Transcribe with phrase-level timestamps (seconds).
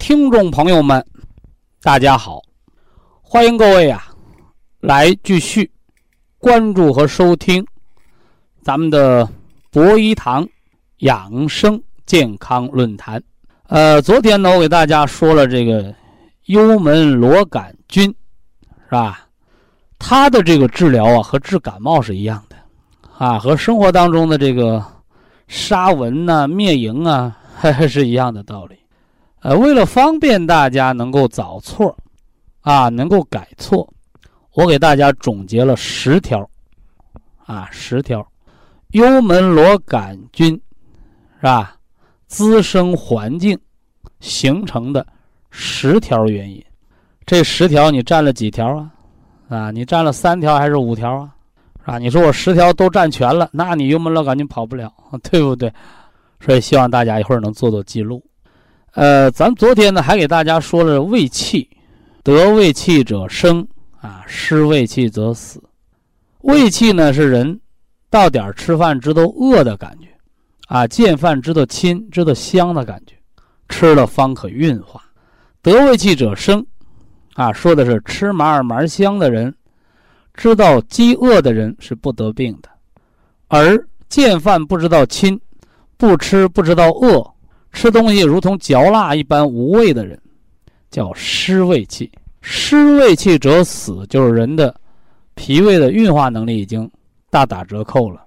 [0.00, 1.04] 听众朋友们，
[1.82, 2.40] 大家好！
[3.20, 4.02] 欢迎各位啊，
[4.80, 5.70] 来继续
[6.38, 7.64] 关注和收听
[8.62, 9.28] 咱们的
[9.70, 10.48] 博医堂
[11.00, 13.22] 养生健康论坛。
[13.68, 15.94] 呃，昨天呢，我给大家说了这个
[16.46, 18.04] 幽门螺杆菌，
[18.86, 19.28] 是吧？
[19.98, 22.56] 它的这个治疗啊，和治感冒是一样的
[23.18, 24.82] 啊，和生活当中的这个
[25.46, 27.36] 杀蚊呐、灭蝇啊，
[27.86, 28.76] 是一样的道理。
[29.40, 31.96] 呃，为了方便大家能够找错，
[32.60, 33.88] 啊，能够改错，
[34.54, 36.48] 我给大家总结了十条，
[37.46, 38.26] 啊，十条，
[38.90, 40.52] 幽门螺杆菌，
[41.38, 41.76] 是吧？
[42.26, 43.58] 滋生环境
[44.20, 45.04] 形成的
[45.50, 46.62] 十条原因，
[47.24, 48.90] 这十条你占了几条啊？
[49.48, 51.34] 啊，你占了三条还是五条啊？
[51.84, 54.92] 啊，你说我十条都占全了，那你幽门螺杆菌跑不了，
[55.30, 55.72] 对不对？
[56.40, 58.22] 所以希望大家一会儿能做做记录。
[58.94, 61.68] 呃，咱昨天呢还给大家说了胃气，
[62.24, 63.66] 得胃气者生
[64.00, 65.62] 啊，失胃气则死。
[66.40, 67.60] 胃气呢是人
[68.08, 70.08] 到点儿吃饭知道饿的感觉，
[70.66, 73.14] 啊，见饭知道亲知道香的感觉，
[73.68, 75.00] 吃了方可运化。
[75.62, 76.66] 得胃气者生，
[77.34, 79.54] 啊，说的是吃麻儿麻香的人，
[80.34, 82.68] 知道饥饿的人是不得病的，
[83.46, 83.78] 而
[84.08, 85.40] 见饭不知道亲，
[85.96, 87.24] 不吃不知道饿。
[87.72, 90.20] 吃东西如同嚼蜡一般无味的人，
[90.90, 92.10] 叫失胃气。
[92.42, 94.74] 失胃气者死，就是人的
[95.34, 96.90] 脾胃的运化能力已经
[97.28, 98.24] 大打折扣了。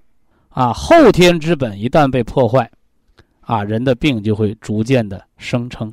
[0.49, 2.69] 啊，后天之本一旦被破坏，
[3.41, 5.91] 啊，人的病就会逐渐的生成，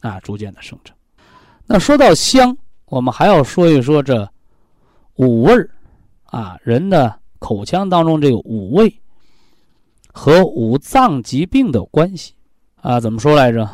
[0.00, 0.94] 啊，逐渐的生成。
[1.66, 4.28] 那说到香，我们还要说一说这
[5.14, 5.70] 五味儿，
[6.24, 8.92] 啊，人的口腔当中这个五味
[10.12, 12.34] 和五脏疾病的关系。
[12.82, 13.68] 啊，怎么说来着？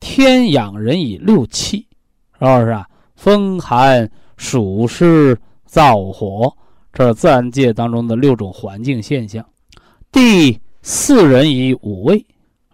[0.00, 1.86] 天养人以六气，
[2.38, 2.86] 是不是啊？
[3.14, 5.38] 风寒暑湿
[5.70, 6.50] 燥火，
[6.90, 9.44] 这是自然界当中的六种环境现象。
[10.10, 12.16] 地四人以五味，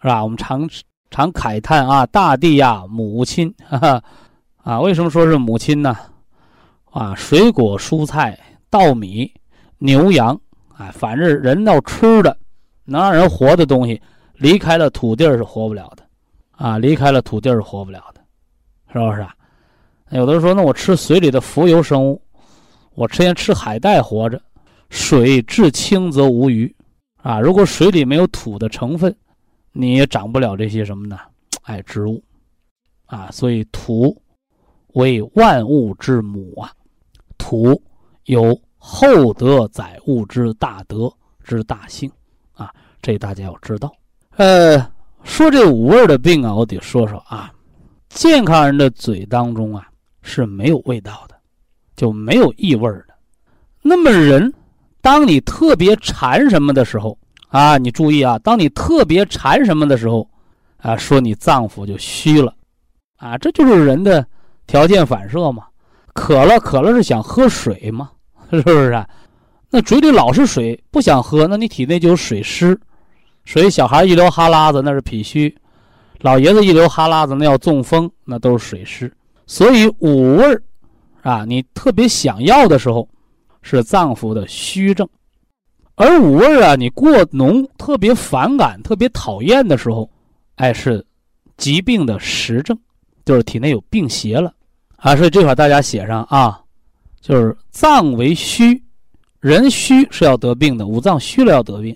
[0.00, 0.22] 是吧？
[0.22, 0.68] 我们常
[1.10, 4.04] 常慨叹啊，大地呀，母亲，哈哈，
[4.58, 5.96] 啊，为什么说是母亲呢？
[6.92, 8.38] 啊，水果、蔬菜、
[8.70, 9.28] 稻米、
[9.78, 10.40] 牛羊，
[10.76, 12.36] 啊，反正人要吃的，
[12.84, 14.00] 能让人活的东西。
[14.36, 16.04] 离开了土地是活不了的，
[16.52, 18.20] 啊，离开了土地是活不了的，
[18.92, 19.34] 是不是啊？
[20.10, 22.20] 有的人说，那我吃水里的浮游生物，
[22.94, 24.40] 我之前吃海带活着，
[24.90, 26.72] 水至清则无鱼，
[27.16, 29.14] 啊，如果水里没有土的成分，
[29.72, 31.18] 你也长不了这些什么呢？
[31.62, 32.22] 哎，植物，
[33.06, 34.16] 啊，所以土
[34.92, 36.72] 为万物之母啊，
[37.38, 37.80] 土
[38.24, 41.12] 有厚德载物之大德
[41.42, 42.10] 之大幸，
[42.52, 43.92] 啊，这大家要知道。
[44.36, 44.78] 呃，
[45.22, 47.50] 说这五味的病啊，我得说说啊。
[48.08, 49.88] 健康人的嘴当中啊
[50.22, 51.34] 是没有味道的，
[51.96, 53.06] 就没有异味的。
[53.82, 54.52] 那么人，
[55.00, 57.16] 当你特别馋什么的时候
[57.48, 60.28] 啊，你注意啊，当你特别馋什么的时候
[60.78, 62.54] 啊，说你脏腑就虚了
[63.18, 64.24] 啊，这就是人的
[64.66, 65.64] 条件反射嘛。
[66.12, 68.10] 渴了，渴了是想喝水嘛，
[68.50, 69.08] 是不是啊？
[69.70, 72.78] 那嘴里老是水，不想喝，那你体内就有水湿。
[73.44, 75.54] 所以小孩一流哈喇子那是脾虚，
[76.20, 79.12] 老爷子一流哈喇子那要中风，那都是水湿。
[79.46, 80.62] 所以五味儿
[81.22, 83.06] 啊，你特别想要的时候，
[83.60, 85.06] 是脏腑的虚症；
[85.94, 90.10] 而五味儿啊，你过浓、特别反感、特别讨厌的时候，
[90.56, 91.04] 哎，是
[91.58, 92.78] 疾病的实症，
[93.26, 94.52] 就是体内有病邪了
[94.96, 95.14] 啊。
[95.14, 96.58] 所以这块大家写上啊，
[97.20, 98.82] 就是脏为虚，
[99.40, 101.94] 人虚是要得病的，五脏虚了要得病。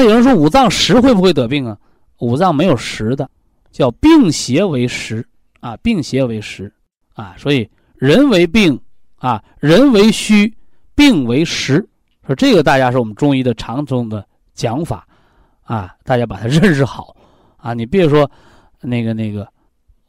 [0.00, 1.76] 那有人说五脏实会不会得病啊？
[2.20, 3.28] 五脏没有实的，
[3.70, 5.22] 叫病邪为实
[5.60, 6.72] 啊，病邪为实
[7.12, 8.80] 啊，所以人为病
[9.16, 10.56] 啊，人为虚，
[10.94, 11.86] 病为实，
[12.26, 14.24] 说这个大家是我们中医的常中的
[14.54, 15.06] 讲法
[15.64, 17.14] 啊，大家把它 认识好
[17.58, 18.30] 啊，你别说
[18.80, 19.46] 那个那个，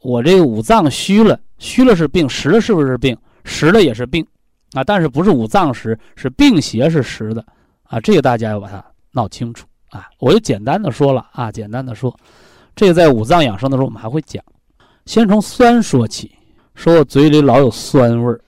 [0.00, 3.14] 我这个五脏虚了，虚了是病，实了是不是病？
[3.44, 4.26] 实了也是病
[4.72, 7.44] 啊，但是不是五脏实，是病邪是实的
[7.82, 10.10] 啊，这个大家要把它闹清楚啊。
[10.18, 12.12] 我就简单的说了啊，简单的说，
[12.74, 14.42] 这个在五脏养生的时候我们还会讲，
[15.06, 16.32] 先从酸说起。
[16.74, 18.40] 说我嘴里老有酸味儿，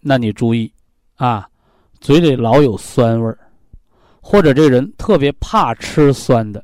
[0.00, 0.72] 那你注意
[1.14, 1.48] 啊，
[2.00, 3.38] 嘴里老有酸味儿，
[4.20, 6.62] 或者这人特别怕吃酸的，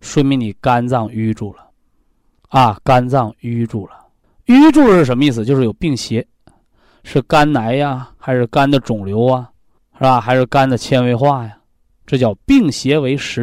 [0.00, 1.64] 说明你肝脏淤住了，
[2.48, 3.92] 啊，肝脏淤住了，
[4.46, 5.44] 淤住是什么意思？
[5.44, 6.26] 就是有病邪，
[7.04, 9.48] 是肝癌呀，还是肝的肿瘤啊，
[9.94, 10.20] 是吧？
[10.20, 11.56] 还是肝的纤维化呀？
[12.06, 13.42] 这叫病邪为实，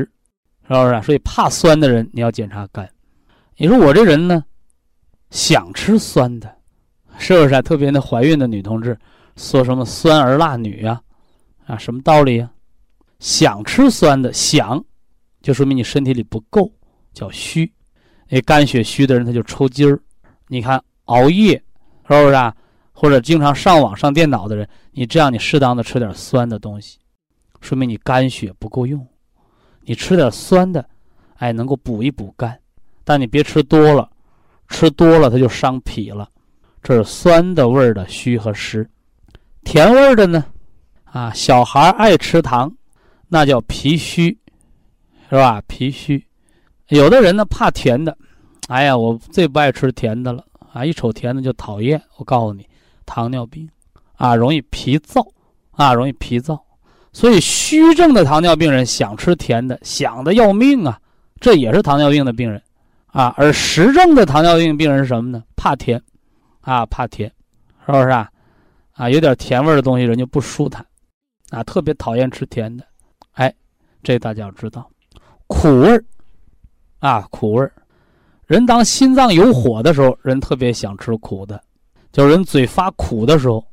[0.68, 1.02] 是不是啊？
[1.02, 2.90] 所以怕酸的人你要检查肝。
[3.58, 4.44] 你说我这人呢，
[5.30, 6.58] 想吃酸的。
[7.22, 7.62] 是不是啊？
[7.62, 8.98] 特别那怀孕的女同志，
[9.36, 11.02] 说什么酸儿辣女呀？
[11.66, 12.50] 啊，什么道理呀？
[13.20, 14.82] 想吃酸的想，
[15.42, 16.72] 就说明你身体里不够，
[17.14, 17.70] 叫虚。
[18.30, 20.00] 那肝血虚的人他就抽筋儿。
[20.48, 21.62] 你看熬夜，
[22.08, 22.56] 是不是啊？
[22.94, 27.00] 或者经常上网上电脑的人，你这样你适当的吃点酸的东西，
[27.62, 29.06] 说明你肝血不够用。
[29.82, 30.88] 你吃点酸的，
[31.38, 32.60] 哎，能够补一补肝，
[33.04, 34.10] 但你别吃多了，
[34.68, 36.30] 吃多了它就伤脾了。
[36.82, 38.90] 这是酸的味儿的虚和实，
[39.64, 40.46] 甜味儿的呢，
[41.06, 42.72] 啊，小孩爱吃糖，
[43.28, 44.38] 那叫脾虚，
[45.30, 45.62] 是吧？
[45.68, 46.26] 脾虚，
[46.88, 48.18] 有的人呢怕甜的，
[48.68, 50.86] 哎呀，我最不爱吃甜的了啊！
[50.86, 52.02] 一瞅甜的就讨厌。
[52.18, 52.68] 我告诉你，
[53.06, 53.68] 糖尿病，
[54.16, 55.28] 啊，容易脾燥，
[55.72, 56.60] 啊，容易脾燥。
[57.12, 61.00] 所以虚症的糖尿病人想吃甜的，想的要命啊，
[61.40, 62.62] 这也是糖尿病的病人，
[63.08, 63.34] 啊。
[63.38, 65.44] 而实症的糖尿病病人是什么呢？
[65.56, 66.02] 怕甜。
[66.62, 67.32] 啊，怕甜，
[67.86, 68.30] 是不是啊？
[68.94, 70.86] 啊，有点甜味的东西人就不舒坦，
[71.50, 72.84] 啊，特别讨厌吃甜的。
[73.32, 73.52] 哎，
[74.04, 74.88] 这大家要知道，
[75.48, 76.04] 苦味儿，
[77.00, 77.72] 啊，苦味儿。
[78.46, 81.60] 人当心脏有火的时候，人特别想吃苦的，
[82.12, 83.66] 就是人嘴发苦的时候，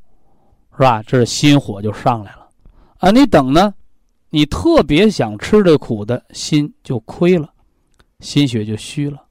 [0.76, 1.02] 是吧？
[1.02, 2.45] 这是心火就上来了。
[2.98, 3.74] 啊，你等呢，
[4.30, 7.52] 你特别想吃这苦的，心就亏了，
[8.20, 9.22] 心血就虚了。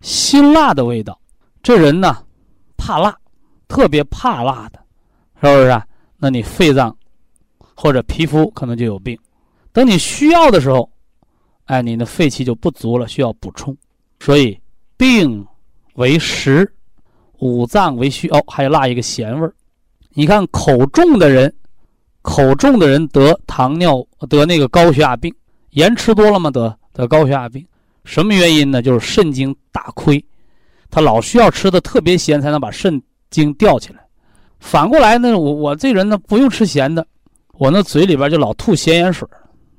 [0.00, 1.18] 辛辣的味道，
[1.62, 2.24] 这人呢？
[2.76, 3.16] 怕辣，
[3.66, 4.78] 特别怕辣的，
[5.40, 5.84] 是不是啊？
[6.16, 6.96] 那你肺脏
[7.74, 9.18] 或者皮肤可能就有病。
[9.72, 10.88] 等你需要的时候，
[11.64, 13.76] 哎，你的肺气就不足了，需要补充。
[14.20, 14.58] 所以
[14.96, 15.46] 病
[15.94, 16.72] 为实，
[17.38, 18.28] 五脏为虚。
[18.28, 19.52] 哦，还有辣一个咸味儿。
[20.10, 21.52] 你看口重的人，
[22.28, 25.34] 口重的人得糖尿得那个高血压病，
[25.70, 26.50] 盐吃多了吗？
[26.50, 27.66] 得得高血压病，
[28.04, 28.82] 什么原因呢？
[28.82, 30.22] 就是肾经大亏。
[30.90, 34.06] 他老需要吃的特别咸，才能把肾经吊起来。
[34.60, 37.06] 反过来呢，我我这人呢不用吃咸的，
[37.54, 39.26] 我那嘴里边就老吐咸盐水，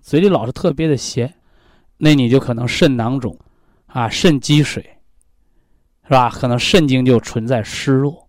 [0.02, 1.32] 嘴里老是特别的咸，
[1.98, 3.38] 那你就可能肾囊肿，
[3.86, 4.82] 啊，肾积水，
[6.04, 6.32] 是吧？
[6.32, 8.28] 可能肾经就存在失弱，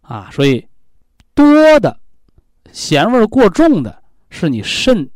[0.00, 0.66] 啊，所以
[1.34, 1.44] 多
[1.80, 1.94] 的
[2.72, 5.08] 咸味过重的是你肾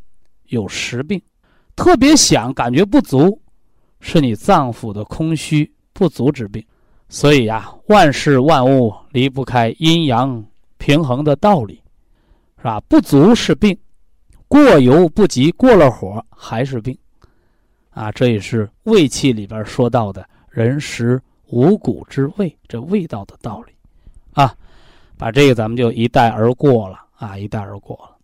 [0.46, 1.20] 有实病，
[1.76, 3.40] 特别想感觉不足，
[4.00, 5.72] 是你脏腑的空虚。
[5.94, 6.64] 不足之病，
[7.10, 10.42] 所以呀，万事万物离不开阴阳
[10.78, 11.74] 平衡的道理，
[12.56, 12.80] 是吧？
[12.88, 13.78] 不足是病，
[14.48, 16.96] 过犹不及，过了火还是病，
[17.90, 23.72] 啊，这也是胃气里边说到的“人食五谷之味”这味道的道理，
[24.32, 24.52] 啊，
[25.18, 28.16] 把这个咱们就一带而过了啊，一带而过了，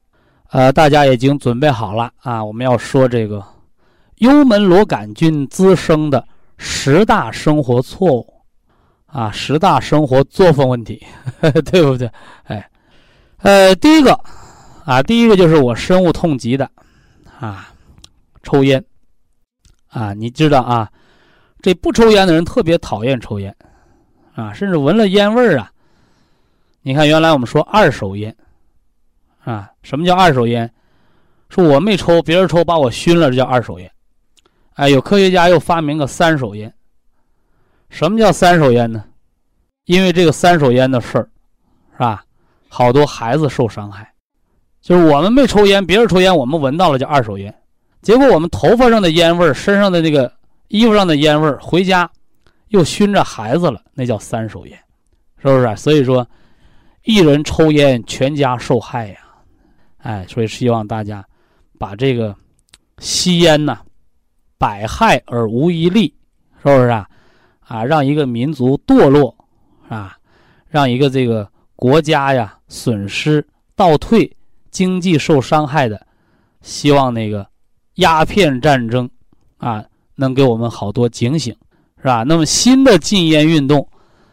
[0.51, 3.45] 呃，大家已经准备好了啊，我们要说这个
[4.17, 6.25] 幽门螺杆菌滋生的。
[6.61, 8.35] 十大生活错误，
[9.07, 11.01] 啊，十大生活作风问题，
[11.71, 12.11] 对不对？
[12.43, 12.69] 哎，
[13.43, 14.13] 呃，第一个，
[14.85, 16.69] 啊，第一个就是我深恶痛疾的，
[17.39, 17.73] 啊，
[18.43, 18.85] 抽烟，
[19.87, 20.91] 啊，你知道啊，
[21.63, 23.55] 这不抽烟的人特别讨厌抽烟，
[24.35, 25.71] 啊，甚至闻了烟味儿啊，
[26.83, 28.35] 你看原来我们说二手烟，
[29.51, 30.71] 啊，什么叫二手烟？
[31.49, 33.91] 说我没抽，别人抽把我熏了，这叫二手烟。
[34.75, 36.71] 哎，有科学家又发明个三手烟。
[37.89, 39.03] 什么叫三手烟呢？
[39.87, 41.31] 因为这个三手烟的事儿，
[41.93, 42.23] 是吧？
[42.69, 44.13] 好多孩子受伤害。
[44.83, 47.55] 就是我们没抽烟，别人抽烟，我们闻到了叫二手烟。
[48.03, 50.31] 结果我们头发上的烟味儿、身上的那个
[50.69, 52.11] 衣服上的烟味儿，回家
[52.69, 54.79] 又熏着孩子了，那叫三手烟，
[55.43, 55.77] 是不是？
[55.77, 56.29] 所以说，
[57.05, 59.17] 一人抽烟，全家受害呀。
[60.09, 61.23] 哎，所以希望大家
[61.79, 62.35] 把这个
[62.99, 63.79] 吸烟呐。
[64.57, 66.13] 百害而无一利，
[66.57, 67.07] 是不是啊？
[67.61, 69.33] 啊，让一个民族堕落，
[69.87, 70.17] 啊，
[70.67, 73.47] 让一个这个国家呀损失
[73.77, 74.35] 倒退、
[74.71, 76.05] 经济受伤害的，
[76.63, 77.47] 希望那个
[77.97, 79.09] 鸦片战争
[79.59, 79.85] 啊
[80.17, 81.55] 能给我们好多警醒，
[81.99, 82.25] 是吧？
[82.25, 83.87] 那么新的禁烟运动，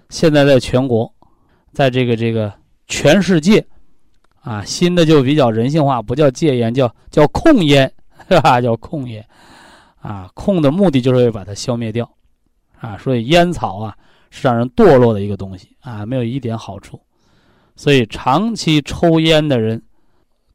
[0.09, 1.13] 现在在全国，
[1.71, 2.51] 在这个这个
[2.87, 3.63] 全世界，
[4.45, 7.91] 啊，新的就比较人性化，不叫戒烟，叫叫控烟，
[8.29, 8.61] 是吧？
[8.61, 9.27] 叫控烟，
[9.99, 12.09] 啊，控的目的就是为了把它消灭掉，
[12.79, 13.97] 啊，所以烟草啊。
[14.31, 16.99] 是让人堕落的一个东西啊，没有一点好处，
[17.77, 19.81] 所以长期抽烟的人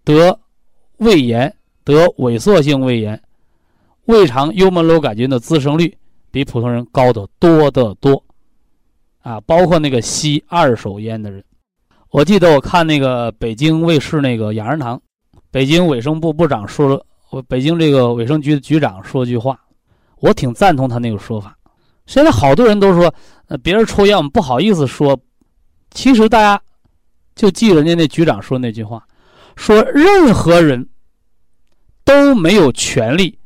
[0.05, 0.39] 得
[0.99, 1.51] 胃炎、
[1.83, 3.19] 得萎缩性胃炎、
[4.05, 5.97] 胃肠幽门螺杆菌的滋生率
[6.31, 8.23] 比普通人高得多得多
[9.23, 9.41] 啊！
[9.47, 11.43] 包括那个吸二手烟的人，
[12.11, 14.97] 我记得我看那个北京卫视那个《养生堂》，
[15.51, 19.57] 北京卫生部部长说了，我北京这个卫生局的局长说句话，
[20.19, 21.57] 我挺赞同他那个说法。
[22.07, 23.13] 现在好多人都说。
[23.47, 25.19] 那别人抽烟，我们不好意思说。
[25.91, 26.61] 其实大家
[27.35, 29.05] 就记人家那局长说那句话，
[29.57, 30.89] 说任何人
[32.05, 33.37] 都没有权利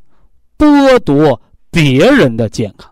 [0.58, 1.40] 剥夺
[1.70, 2.90] 别人的健康。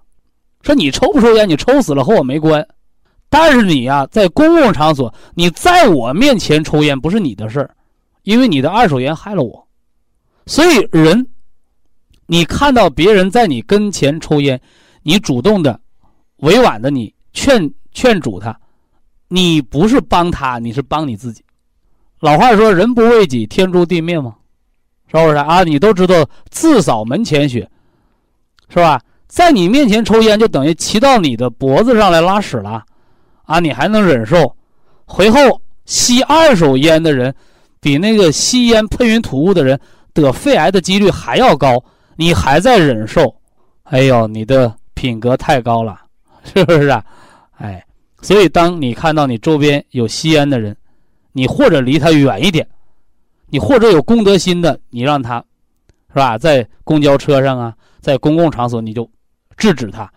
[0.62, 2.66] 说你抽不抽烟，你抽死了和我没关。
[3.32, 7.70] 但是你呀，在公共场所，你在我面前抽烟不是你的事儿，
[8.24, 9.66] 因为你的二手烟害了我。
[10.44, 11.26] 所以人，
[12.26, 14.60] 你看到别人在你跟前抽烟，
[15.02, 15.80] 你主动的。
[16.40, 18.54] 委婉的，你劝劝阻他，
[19.28, 21.42] 你不是帮他，你是帮你自己。
[22.20, 24.34] 老话说：“人不为己，天诛地灭”嘛，
[25.10, 25.62] 是不是啊？
[25.64, 27.66] 你都知道自扫门前雪，
[28.68, 29.00] 是吧？
[29.26, 32.84] 在你面前抽烟，就等于骑到你的脖子上来拉屎了，
[33.44, 34.56] 啊，你还能忍受？
[35.04, 37.34] 回后吸二手烟的人，
[37.80, 39.78] 比那个吸烟喷云吐雾的人
[40.12, 41.82] 得肺癌的几率还要高，
[42.16, 43.34] 你还在忍受？
[43.84, 46.00] 哎呦，你的品格太高了。
[46.44, 47.04] 是不是啊？
[47.58, 47.84] 哎，
[48.20, 50.76] 所以当你看到你周边有吸烟的人，
[51.30, 52.66] 你或者离他远一点，
[53.48, 55.38] 你或者有公德心的，你让他，
[56.08, 56.36] 是吧？
[56.36, 59.08] 在公交车上啊，在公共场所，你就
[59.56, 60.10] 制止他，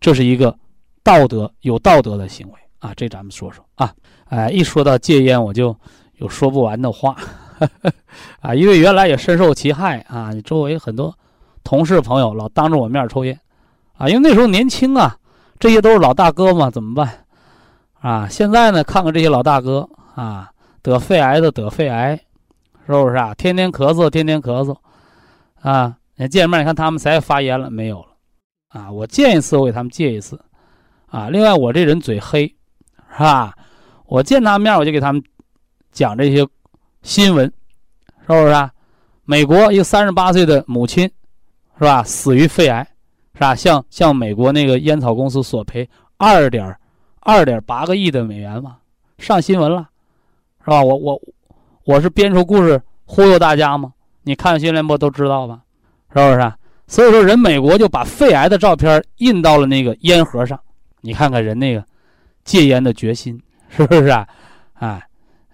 [0.00, 0.56] 这是一个
[1.02, 2.54] 道德有道德的行为
[2.84, 2.92] 啊。
[2.96, 3.92] 这咱们说说啊。
[4.26, 5.76] 哎，一说到戒烟，我就
[6.16, 7.16] 有说不完的话
[8.40, 10.30] 啊，因为原来也深受其害啊。
[10.32, 11.16] 你周围很多
[11.62, 13.38] 同事朋友老当着我面抽烟
[13.96, 15.16] 啊，因为那时候年轻啊。
[15.60, 16.68] 这些都是老大哥嘛？
[16.68, 17.24] 怎么办？
[18.00, 18.82] 啊，现在呢？
[18.84, 20.50] 看看这些老大哥啊，
[20.82, 22.16] 得肺癌的得肺癌，
[22.86, 23.32] 是不是啊？
[23.34, 24.76] 天天咳嗽，天天咳嗽，
[25.62, 28.08] 啊，你见面你看他们谁发炎了没有了？
[28.68, 30.38] 啊，我见一次我给他们戒一次，
[31.06, 32.52] 啊，另外我这人嘴黑，
[33.16, 33.54] 是吧？
[34.06, 35.22] 我见他面我就给他们
[35.92, 36.46] 讲这些
[37.02, 37.46] 新闻，
[38.20, 38.70] 是不是啊？
[39.24, 41.04] 美国一个三十八岁的母亲，
[41.78, 42.02] 是吧？
[42.02, 42.86] 死于肺癌。
[43.36, 43.52] 是吧？
[43.52, 46.72] 向向美国那个烟草公司索赔二点
[47.18, 48.76] 二点八个亿的美元嘛，
[49.18, 49.88] 上新闻了，
[50.64, 50.80] 是吧？
[50.80, 51.20] 我我
[51.84, 53.92] 我是编出故事忽悠大家吗？
[54.22, 55.62] 你看新闻联播都知道吧？
[56.10, 56.52] 是不是？
[56.86, 60.56] 所以说人美国就把肺癌的照片印到了那个烟盒上，
[61.00, 61.84] 你看看人那个
[62.44, 64.28] 戒烟的决心是不是啊？
[64.74, 65.02] 啊，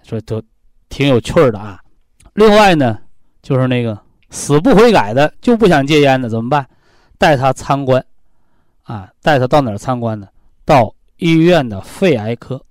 [0.02, 0.42] 说都
[0.88, 1.80] 挺有趣的啊。
[2.35, 2.99] 另外呢，
[3.42, 3.99] 就是那个
[4.30, 6.66] 死不悔改的就不想戒烟的怎么办？
[7.18, 8.04] 带他参观，
[8.82, 10.28] 啊，带他到哪儿参观呢？
[10.64, 12.64] 到医院的肺癌科，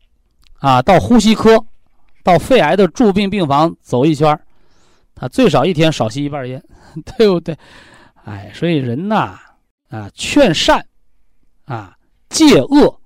[0.60, 1.64] 啊，到呼吸科，
[2.24, 4.42] 到肺癌的住病病房走一圈儿，
[5.14, 6.64] 他最少一天少吸一半烟，
[7.18, 7.58] 对不对？
[8.26, 9.38] 哎，所以人呐，
[9.90, 10.86] 啊，劝善，
[11.66, 11.96] 啊，
[12.30, 12.99] 戒恶，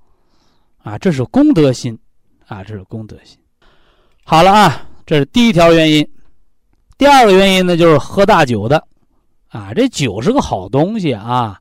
[0.84, 1.98] 啊，这是功德心，
[2.46, 3.38] 啊，这是功德心。
[4.26, 6.08] 好了啊，这是第一条原因。
[6.98, 8.86] 第二个原因呢，就是喝大酒的。
[9.48, 11.60] 啊，这酒是个好东西啊，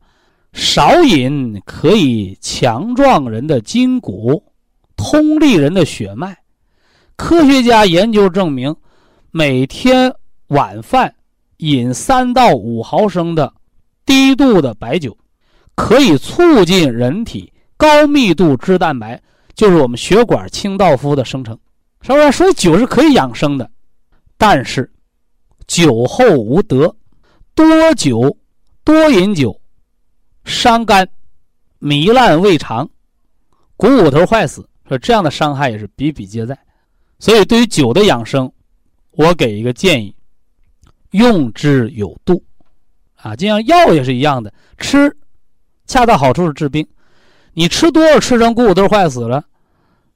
[0.52, 4.42] 少饮可以强壮人的筋骨，
[4.96, 6.36] 通利人的血脉。
[7.14, 8.74] 科学家研究证明，
[9.30, 10.12] 每天
[10.48, 11.14] 晚饭
[11.58, 13.52] 饮三到五毫升的
[14.04, 15.16] 低度的白酒，
[15.76, 19.20] 可以促进人体高密度脂蛋白，
[19.54, 21.58] 就是我们血管清道夫的生成，
[22.00, 22.32] 是不是？
[22.32, 23.70] 所以酒是可以养生的，
[24.36, 24.90] 但是
[25.66, 26.94] 酒后无德。
[27.54, 28.34] 多酒，
[28.82, 29.60] 多饮酒，
[30.46, 31.06] 伤肝，
[31.80, 32.88] 糜烂胃肠，
[33.76, 36.58] 股骨头坏死，说这样的伤害也是比比皆在。
[37.18, 38.50] 所以，对于酒的养生，
[39.10, 40.16] 我给一个建议：
[41.10, 42.42] 用之有度。
[43.16, 45.14] 啊，就像药也是一样的，吃
[45.86, 46.88] 恰到好处是治病。
[47.54, 49.44] 你吃多了，吃成股骨头坏死了，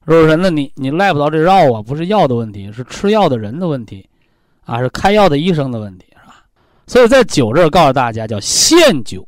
[0.07, 0.37] 是不是？
[0.37, 4.09] 那你你赖不着这药啊，不是药的问题，是吃药的人的问题，
[4.65, 6.07] 啊，是开药的医生的问题。
[6.11, 6.37] 是吧
[6.87, 9.27] 所以在酒这儿告诉大家，叫限酒，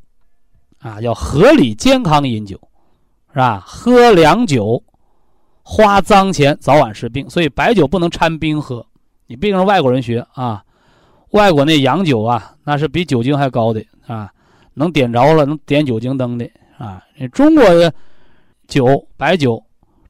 [0.79, 2.59] 啊，要合理健康饮酒，
[3.33, 3.63] 是吧？
[3.67, 4.83] 喝凉酒，
[5.63, 7.29] 花脏钱，早晚是病。
[7.29, 8.85] 所以白酒不能掺冰喝。
[9.27, 10.65] 你别跟外国人学啊，
[11.33, 14.33] 外国那洋酒啊，那是比酒精还高的啊，
[14.73, 16.49] 能点着了，能点酒精灯的
[16.79, 17.03] 啊。
[17.33, 17.93] 中国的
[18.67, 19.63] 酒，白酒，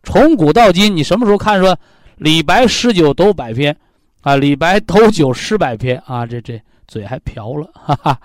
[0.04, 1.76] 从古到今，你什么时候看说
[2.16, 3.76] 李白诗酒斗百篇
[4.20, 4.36] 啊？
[4.36, 6.24] 李白斗酒诗百篇啊？
[6.24, 8.20] 这这嘴还瓢了，哈哈。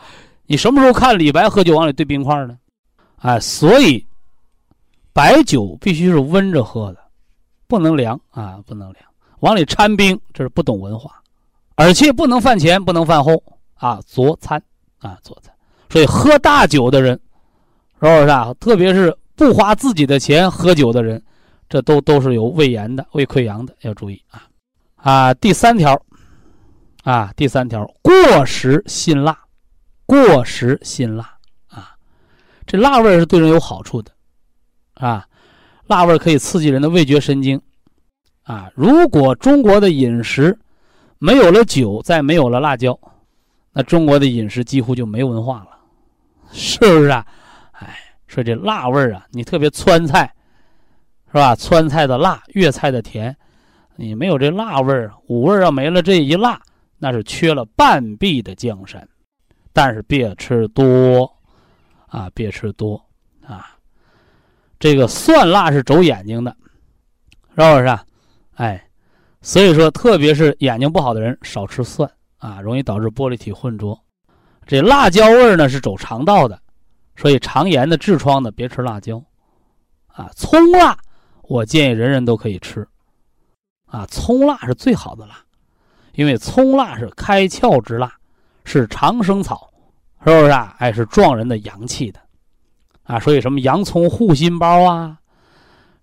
[0.45, 2.57] 你什么时候看李白喝酒往里兑冰块呢？
[3.17, 4.05] 哎，所以
[5.13, 6.99] 白酒必须是温着喝的，
[7.67, 9.05] 不能凉啊，不能凉，
[9.39, 11.21] 往里掺冰这是不懂文化，
[11.75, 13.41] 而且不能饭前，不能饭后
[13.75, 14.61] 啊，佐餐
[14.99, 15.53] 啊，佐餐。
[15.89, 17.17] 所以喝大酒的人，
[18.03, 18.53] 是不是啊？
[18.59, 21.23] 特别是不花自己的钱喝酒的人，
[21.69, 24.43] 这都都是有胃炎的、胃溃疡的，要注意啊
[24.95, 25.33] 啊。
[25.33, 25.99] 第三条
[27.03, 29.39] 啊，第三条，过食辛辣。
[30.05, 31.37] 过食辛辣
[31.69, 31.95] 啊，
[32.67, 34.11] 这辣味是对人有好处的
[34.95, 35.25] 啊，
[35.87, 37.59] 辣味可以刺激人的味觉神经
[38.43, 38.69] 啊。
[38.75, 40.59] 如果中国的饮食
[41.19, 42.99] 没有了酒，再没有了辣椒，
[43.71, 45.69] 那中国的饮食几乎就没文化了，
[46.51, 47.25] 是不是啊？
[48.33, 50.33] 说这辣味儿啊，你特别川菜
[51.27, 51.55] 是吧？
[51.55, 53.35] 川菜的辣，粤菜的甜，
[53.95, 56.59] 你没有这辣味儿，五味儿要没了这一辣，
[56.97, 59.07] 那是缺了半壁的江山。
[59.71, 61.31] 但是别吃多，
[62.07, 62.99] 啊，别吃多，
[63.45, 63.77] 啊，
[64.79, 66.55] 这个蒜辣是走眼睛的，
[67.55, 67.99] 是不是？
[68.55, 68.83] 哎，
[69.41, 72.09] 所以说，特别是眼睛不好的人少吃蒜
[72.39, 73.99] 啊，容易导致玻璃体混浊。
[74.65, 76.59] 这辣椒味儿呢是走肠道的，
[77.15, 79.21] 所以肠炎的、痔疮的别吃辣椒，
[80.07, 80.97] 啊，葱辣
[81.43, 82.87] 我建议人人都可以吃，
[83.85, 85.35] 啊，葱辣是最好的辣，
[86.13, 88.11] 因为葱辣是开窍之辣。
[88.65, 89.69] 是长生草，
[90.25, 90.73] 是不是啊？
[90.79, 92.19] 哎，是壮人的阳气的，
[93.03, 95.17] 啊，所以什么洋葱护心包啊，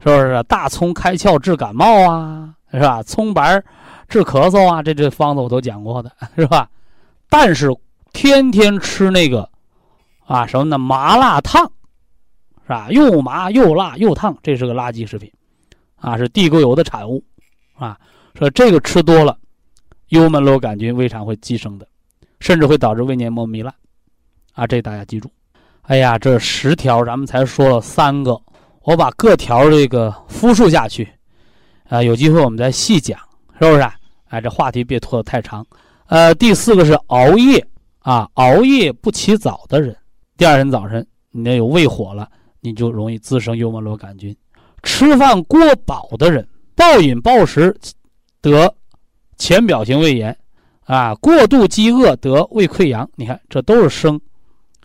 [0.04, 0.42] 是不是？
[0.42, 3.02] 大葱开窍治感冒啊，是吧？
[3.02, 3.58] 葱白
[4.08, 6.68] 治咳嗽啊，这这方子我都讲过的，是吧？
[7.30, 7.70] 但是
[8.12, 9.48] 天天吃那个
[10.30, 10.78] 啊什么呢？
[10.78, 11.64] 麻辣烫，
[12.62, 12.86] 是吧？
[12.92, 15.28] 又麻又辣又烫，这是个垃圾食品，
[15.96, 17.20] 啊，是地沟油的产物，
[17.74, 17.98] 啊，
[18.38, 19.36] 说这个吃多了，
[20.10, 21.86] 幽门螺杆菌胃肠会寄生的。
[22.38, 23.74] 甚至会导致胃黏膜糜烂，
[24.54, 25.28] 啊，这大家记住。
[25.82, 28.40] 哎呀，这十条咱们才说了三个，
[28.82, 31.06] 我把各条这个复述下去，
[31.88, 33.18] 啊，有机会我们再细讲，
[33.60, 33.82] 是不是？
[34.28, 35.66] 哎，这话题别拖得太长。
[36.06, 37.62] 呃，第四个是熬夜
[37.98, 39.94] 啊，熬夜不起早的人，
[40.40, 42.26] 第二天早晨你那有胃火了，
[42.62, 44.34] 你就容易滋生幽门螺杆菌。
[44.82, 47.76] 吃饭过饱的人，暴饮暴食
[48.40, 48.74] 得
[49.36, 50.34] 浅表性胃炎。
[50.84, 54.18] 啊，过度饥饿得胃溃疡，你看这都是生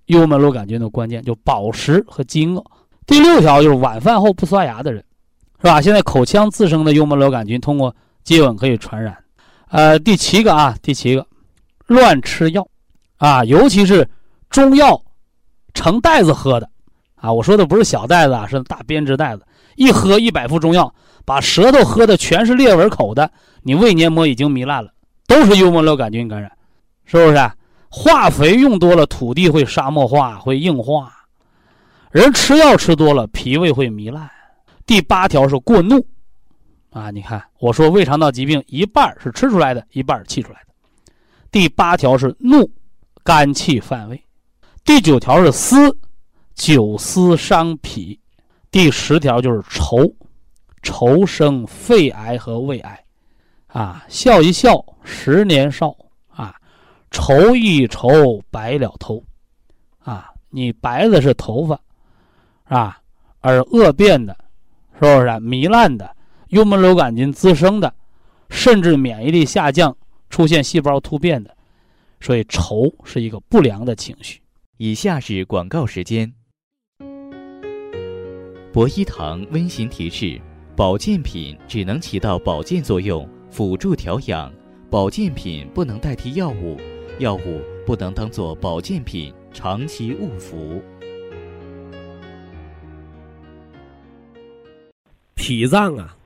[0.07, 2.61] 幽门螺杆菌的关键，就饱食和饥饿。
[3.05, 5.01] 第六条就是晚饭后不刷牙的人，
[5.61, 5.81] 是吧？
[5.81, 9.17] 现在口腔自生的幽门螺杆菌通过接吻可以传染。
[9.69, 11.25] 呃，第七个啊，第七个，
[11.87, 12.67] 乱吃药，
[13.15, 14.05] 啊，尤其是
[14.49, 15.01] 中药
[15.75, 16.67] 成袋子喝的，
[17.13, 20.91] 啊，我说的不是小袋子啊，是大编织袋子，一喝一百副中药，
[21.23, 23.29] 把舌头喝的全是裂纹口的，
[23.61, 24.91] 你胃黏膜已经糜烂了。
[25.27, 26.51] 都是幽门螺杆菌感染，
[27.05, 27.51] 是不是？
[27.89, 31.07] 化肥用多了，土地会沙漠化，会硬化；
[32.11, 34.29] 人吃药吃多了，脾胃会糜烂。
[34.85, 36.05] 第八条是过怒，
[36.91, 40.73] 啊，你看我说胃肠道疾病一半是吃出来的，一半气出来的。
[41.49, 42.69] 第八条是怒，
[43.23, 44.24] 肝气犯胃。
[44.85, 45.75] 第九条是思，
[46.53, 48.19] 久思伤脾。
[48.69, 49.97] 第十条就是愁，
[50.83, 53.03] 愁生肺癌和胃癌。
[53.65, 56.55] 啊，笑一笑，十年少啊，
[57.09, 59.23] 愁一愁，白了头
[59.97, 60.29] 啊。
[60.49, 61.81] 你白的是头发，
[62.65, 62.99] 啊，
[63.39, 64.37] 而恶变的，
[64.93, 66.15] 是不是糜烂的，
[66.49, 67.91] 幽门螺杆菌滋生的，
[68.51, 69.97] 甚至免疫力下降，
[70.29, 71.57] 出现细胞突变的，
[72.21, 74.39] 所以愁是一个不良的情绪。
[74.77, 76.33] 以下是广告时间。
[78.73, 80.37] 博一堂温馨提示：
[80.75, 83.27] 保健品只能起到保健作用。
[83.49, 84.53] 辅助调养，
[84.91, 86.77] 保健品不能代替药物，
[87.19, 90.83] 药物不能当做保健品长期误服。
[95.35, 96.17] 脾脏啊，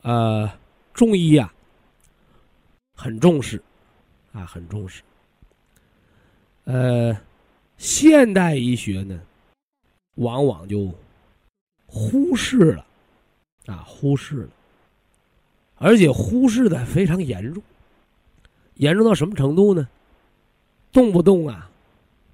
[0.00, 0.50] 呃，
[0.92, 1.54] 中医啊，
[2.96, 3.62] 很重视，
[4.32, 5.00] 啊，很重视。
[6.64, 7.16] 呃，
[7.82, 9.20] 现代医学呢，
[10.14, 10.88] 往往就
[11.84, 12.86] 忽视了，
[13.66, 14.48] 啊，忽视了。
[15.78, 17.60] 而且忽视的非常严重，
[18.74, 19.88] 严重到什么程度呢？
[20.92, 21.68] 动不动啊，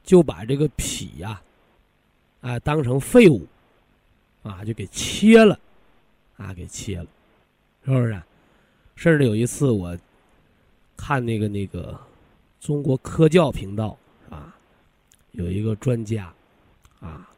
[0.04, 1.40] 就把这个脾呀，
[2.42, 3.46] 啊当成废物，
[4.42, 5.58] 啊就给切了，
[6.36, 7.06] 啊给切了，
[7.86, 8.22] 是不是、
[8.96, 9.96] 甚至有一次我
[10.94, 11.98] 看那个那个
[12.60, 13.96] 中国科教频道
[14.28, 14.54] 啊，
[15.38, 16.32] 有一个专家
[17.00, 17.30] 啊，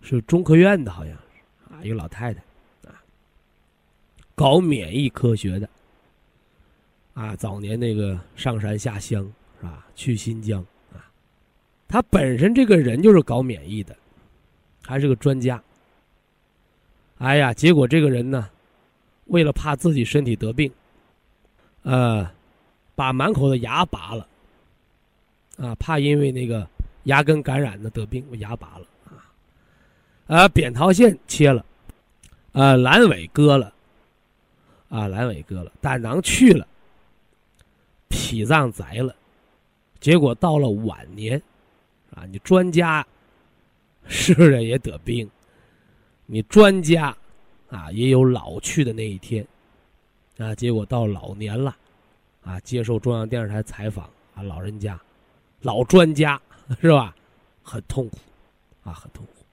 [0.00, 2.40] 是中科院的，好像是啊，一个老太太
[2.88, 2.96] 啊，
[4.34, 5.68] 搞免疫科学的
[7.12, 9.22] 啊，早年那个上山下乡
[9.60, 9.86] 是吧？
[9.94, 11.04] 去新疆啊，
[11.86, 13.94] 他本身这个人就是搞免疫的，
[14.82, 15.62] 还是个专家。
[17.18, 18.48] 哎呀，结果这个人呢，
[19.26, 20.72] 为了怕自己身体得病，
[21.82, 22.28] 呃，
[22.94, 24.26] 把满口的牙拔了，
[25.62, 26.68] 啊，怕因为那个
[27.04, 29.22] 牙根感染呢得病，我牙拔了啊，
[30.26, 31.64] 啊，扁桃腺切了，
[32.50, 33.72] 啊，阑尾割了，
[34.88, 36.66] 啊，阑尾割了，胆囊去了，
[38.08, 39.14] 脾脏摘了，
[40.00, 41.40] 结果到了晚年，
[42.12, 43.06] 啊，你专家
[44.08, 45.30] 是不是也得病。
[46.26, 47.16] 你专家，
[47.70, 49.46] 啊，也有老去的那一天，
[50.38, 51.76] 啊，结果到老年了，
[52.42, 54.98] 啊，接受中央电视台采访，啊，老人家，
[55.62, 56.40] 老专家
[56.80, 57.14] 是吧？
[57.62, 58.18] 很痛苦，
[58.82, 59.44] 啊，很痛苦。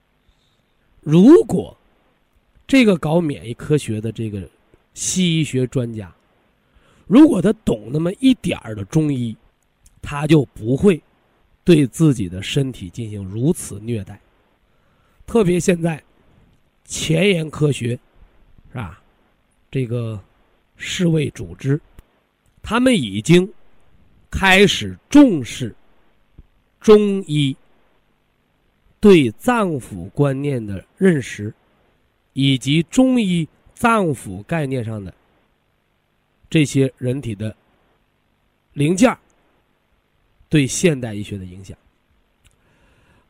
[1.00, 1.76] 如果
[2.66, 4.48] 这个搞免疫科学的这个
[4.94, 6.12] 西医学专家，
[7.06, 9.34] 如果他懂那么一点儿的中医，
[10.02, 11.00] 他就不会
[11.64, 14.20] 对自己的身体进行如此虐待，
[15.26, 16.02] 特别现在。
[16.84, 17.90] 前沿科学，
[18.72, 19.00] 是吧？
[19.70, 20.20] 这个
[20.76, 21.80] 世卫组织，
[22.62, 23.48] 他们已经
[24.28, 25.72] 开始重视
[26.80, 27.56] 中医
[28.98, 31.52] 对脏腑观念的认识，
[32.32, 35.12] 以及中医脏腑概念上的
[36.48, 37.54] 这些人体的
[38.72, 39.16] 零件
[40.48, 41.76] 对现代医学的影响。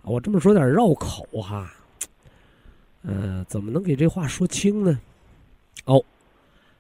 [0.03, 1.73] 我这么说有点绕口哈。
[3.03, 5.01] 呃，怎么能给这话说清呢？
[5.87, 6.05] 哦，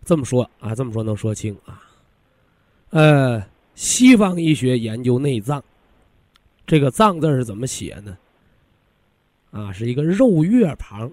[0.04, 1.82] 这么说啊，这么说能说清啊。
[2.90, 3.42] 呃，
[3.74, 5.64] 西方医学研究内脏，
[6.70, 8.16] 这个“脏”字是怎么写呢？
[9.50, 11.10] 啊，是一个肉月旁，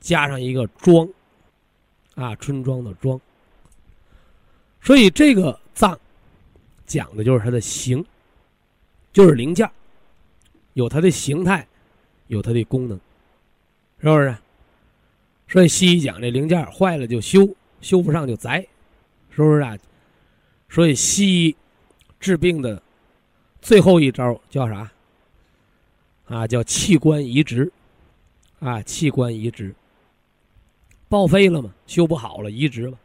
[0.00, 1.08] 加上一个“庄”，
[2.16, 3.20] 啊，村庄的“庄”。
[4.82, 5.96] 所以这个“脏”
[6.84, 8.04] 讲的就是它的形，
[9.12, 9.70] 就是零件，
[10.72, 11.64] 有它的形态，
[12.26, 12.98] 有它的功能。
[14.00, 14.36] 是不是？
[15.46, 17.48] 所以西医讲这零件坏了就修，
[17.80, 18.66] 修不上就摘，
[19.30, 19.78] 是不是啊？
[20.68, 21.56] 所以西医
[22.18, 22.82] 治病的
[23.60, 24.90] 最后一招叫啥？
[26.26, 27.70] 啊，叫器官移植，
[28.60, 29.74] 啊，器官移植
[31.08, 32.98] 报废了嘛，修不好了，移植吧。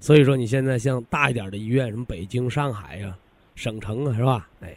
[0.00, 3.16] 所以说你现在像大一点的医院，什么北京、上海呀、
[3.54, 4.48] 省城啊，是吧？
[4.60, 4.76] 哎，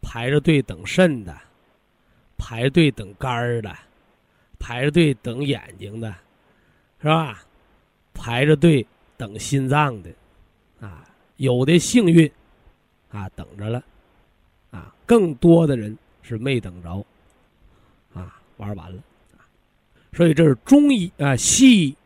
[0.00, 1.36] 排着队等肾的，
[2.36, 3.74] 排队等肝儿的。
[4.60, 6.12] 排着队等眼睛的，
[7.00, 7.44] 是吧？
[8.12, 8.84] 排着队
[9.16, 10.10] 等心脏的，
[10.80, 12.28] 啊，有的幸运，
[13.10, 13.82] 啊，等着了，
[14.70, 17.04] 啊，更多的人是没等着，
[18.14, 19.02] 啊，玩完了，
[20.12, 21.96] 所以这是中医啊，西医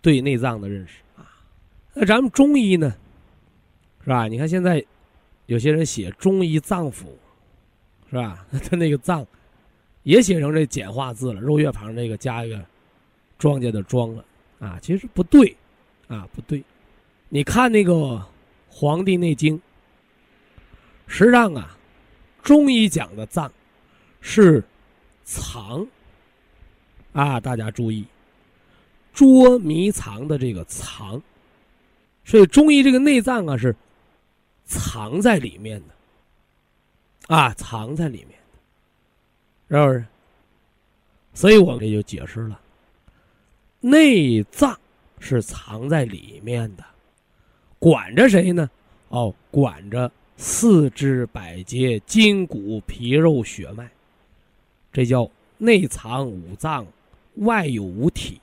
[0.00, 1.26] 对内脏的认识啊。
[1.94, 2.94] 那咱们中医呢，
[4.02, 4.28] 是吧？
[4.28, 4.84] 你看现在
[5.46, 7.06] 有些人写中医脏腑，
[8.10, 8.46] 是吧？
[8.68, 9.26] 他那个脏。
[10.04, 12.60] 也写成这简化字了，肉月旁那个加一个
[13.38, 14.24] 庄稼的庄了
[14.58, 15.56] 啊，其实不对
[16.08, 16.60] 啊，不对。
[17.28, 17.92] 你看那个
[18.68, 19.56] 《黄帝内经》，
[21.14, 21.76] 实际上啊，
[22.42, 23.52] 中医讲的脏
[24.22, 24.64] 是
[25.24, 25.86] 藏
[27.12, 28.06] 啊，大家注意，
[29.12, 31.20] 捉迷藏的这个藏，
[32.24, 33.76] 所以中医这个内脏啊是
[34.64, 38.30] 藏在里面的啊，藏在里面
[39.68, 39.76] 的。
[39.76, 40.06] 是不是？
[41.34, 42.58] 所以我这就解释了，
[43.80, 44.80] 内脏
[45.20, 46.82] 是藏在里面的，
[47.78, 48.70] 管着谁呢？
[49.08, 53.88] 哦，管着四肢百节、筋骨皮肉血脉，
[54.92, 56.86] 这叫内藏五脏，
[57.36, 58.40] 外有五体。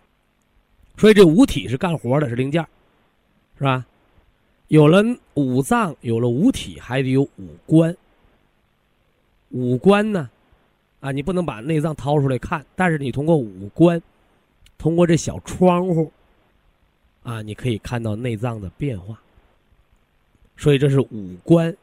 [0.98, 2.66] 所以这五体是干活的，是零件，
[3.58, 3.86] 是吧？
[4.68, 7.96] 有了五脏，有了五体，还得有五官。
[9.50, 10.30] 五官呢？
[11.00, 14.02] 啊，你不能把内脏掏出来看，但是你通过五官，
[14.78, 16.12] 通过这小窗户，
[17.24, 19.20] 啊，你可以看到内脏的变化。
[20.60, 21.76] 所以这是五官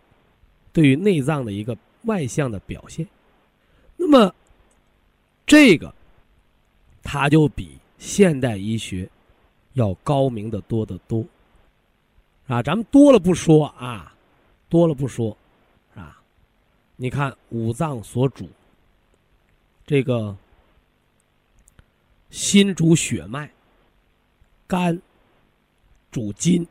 [0.73, 3.09] 对于内脏的一个外向的表现。
[3.97, 4.33] 那么，
[5.47, 5.93] 这个
[7.03, 9.09] 它就比现代医学
[9.73, 11.25] 要高明的多得多。
[12.47, 14.15] 啊，咱们多了不说啊，
[14.69, 15.37] 多了不说，
[15.95, 16.21] 啊，
[16.97, 18.47] 你看五脏所主。
[19.87, 20.37] 这个
[22.31, 23.51] 心主血脉，
[24.67, 25.01] 肝
[26.11, 26.67] 主筋，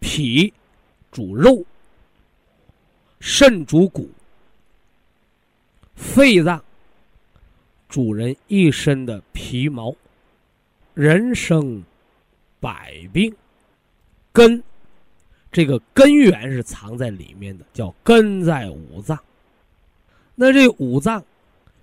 [0.00, 0.52] 脾
[1.10, 1.64] 主肉，
[3.20, 4.08] 肾主骨，
[5.94, 6.62] 肺脏
[7.88, 9.94] 主人一身的皮毛，
[10.94, 11.82] 人生
[12.60, 13.34] 百病，
[14.32, 14.62] 根
[15.50, 19.18] 这个根源是藏在里面的，叫根在五脏。
[20.34, 21.24] 那这五脏，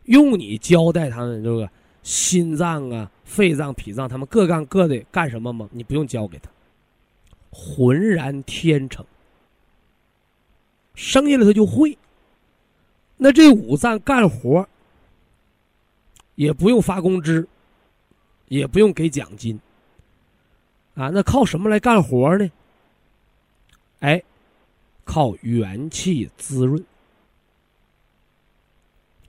[0.04, 1.67] 用你交代他们这个
[2.04, 5.67] 心脏啊、肺脏、脾脏，他们各干各的干什么吗？
[5.71, 6.52] 你不用教给他，
[7.53, 9.05] 浑然天成，
[10.95, 11.97] 生下来他就会。
[13.15, 14.67] 那这五脏干活，
[16.35, 17.47] 也不用发工资，
[18.47, 19.59] 也不用给奖金，
[20.95, 22.51] 啊，那靠什么来干活呢？
[23.99, 24.21] 哎，
[25.05, 26.83] 靠元气滋润。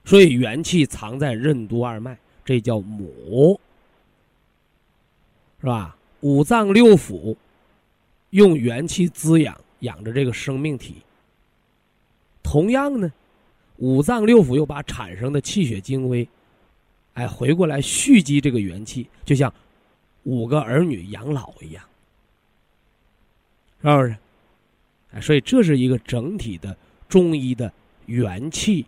[0.03, 3.59] 所以元气藏在任督二脉，这叫母，
[5.61, 5.95] 是吧？
[6.21, 7.35] 五脏六腑
[8.35, 10.97] 用元气滋养，养着这个生命体。
[12.43, 13.09] 同样呢，
[13.77, 16.27] 五脏六腑又把产生的气血精微，
[17.13, 19.51] 哎，回过来蓄积这个元气，就像
[20.23, 21.81] 五个儿女养老一样，
[23.81, 24.17] 是不是？
[25.13, 26.75] 哎，所以这是一个整体的
[27.07, 27.71] 中医的
[28.07, 28.85] 元气。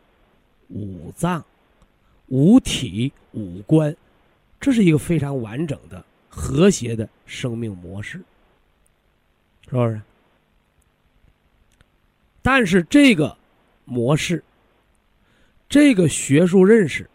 [0.70, 1.42] 五脏、
[2.28, 3.96] 五体、五官，
[4.60, 8.22] 这是一个非常完整的、和谐的生命模式，
[9.70, 10.02] 是不是？
[12.42, 13.38] 但是这个
[13.84, 14.44] 模式、
[15.68, 17.10] 这个学术认识，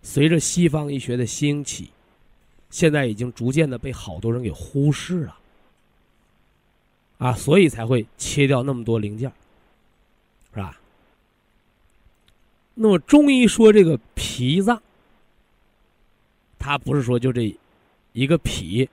[0.00, 1.90] 随着西方医学的兴起，
[2.70, 5.38] 现在已经逐渐的被好多人给忽视了，
[7.18, 9.30] 啊，所以才会切掉那么多零件，
[10.54, 10.78] 是吧？
[12.74, 14.82] 那么中医说这个脾脏，
[16.58, 17.54] 它不是说就这
[18.14, 18.88] 一个脾，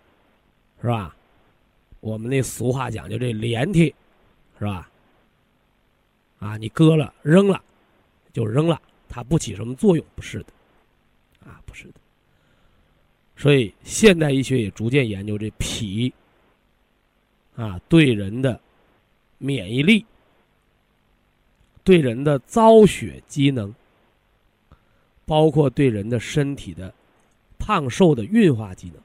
[0.82, 1.16] 是吧？
[2.00, 3.94] 我们那俗话讲究这连体，
[4.58, 4.90] 是吧？
[6.40, 7.62] 啊，你割了扔了，
[8.32, 10.46] 就扔了，它不起什么作用，不是的，
[11.46, 11.94] 啊，不是的。
[13.36, 16.14] 所以现代医学也逐渐研究这脾，
[17.56, 18.60] 啊，对人的
[19.38, 20.06] 免疫力。
[21.82, 23.74] 对人的造血机能，
[25.26, 26.94] 包括对人的身体的
[27.58, 29.02] 胖瘦的运化机能，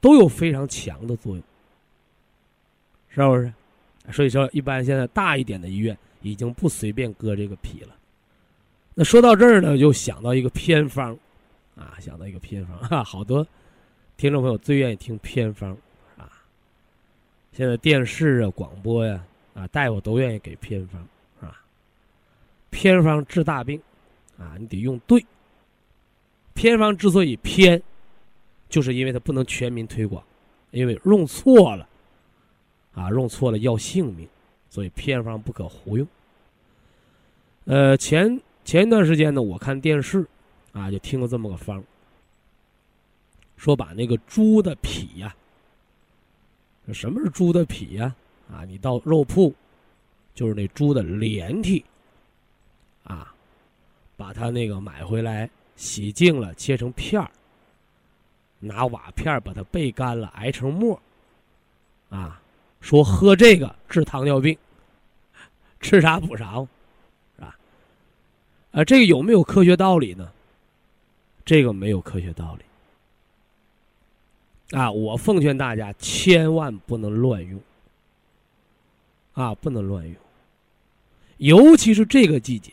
[0.00, 1.42] 都有非常强的作用，
[3.24, 3.52] 是不是？
[4.12, 7.94] 所以说，一般现在大一点的医院已经不随便割这个脾了。
[8.94, 11.16] 那说到这儿呢，就想到一个偏方，
[11.76, 13.46] 啊，想到一个偏方啊，好多
[14.16, 15.76] 听众朋友最愿意听偏方
[16.16, 16.30] 啊。
[17.52, 19.22] 现在电视啊、广播呀，
[19.54, 21.00] 啊，大夫都愿意给偏方。
[21.40, 21.60] 啊
[22.70, 23.80] 偏方治大病，
[24.38, 25.24] 啊，你得用对。
[26.54, 27.80] 偏方之所以偏，
[28.68, 30.22] 就是因为它不能全民推广，
[30.70, 31.88] 因为用错了，
[32.98, 34.28] 啊，用错了要性命，
[34.68, 36.06] 所以偏方不可胡用。
[37.66, 40.26] 呃，前前一段时间呢，我看电视，
[40.72, 41.82] 啊，就听了这么个方，
[43.56, 45.32] 说把那个猪的脾呀，
[46.92, 48.14] 什么是猪的脾呀？
[48.50, 49.54] 啊，你到肉铺，
[50.34, 51.84] 就是那猪的连体。
[53.04, 53.32] 啊，
[54.18, 57.30] 把它那个买回来，洗净了，切成片儿，
[58.58, 61.00] 拿瓦片把它焙干了，挨成沫
[62.10, 62.42] 啊，
[62.80, 64.56] 说喝这个治糖尿病，
[65.80, 66.54] 吃啥补啥，
[67.36, 67.58] 是吧？
[68.72, 70.32] 啊，这个有没有科学道理呢？
[71.44, 72.64] 这个没有科学道理。
[74.78, 77.60] 啊，我奉劝大家千万不能乱用。
[79.32, 80.16] 啊，不能乱用，
[81.36, 82.72] 尤其是这个季节。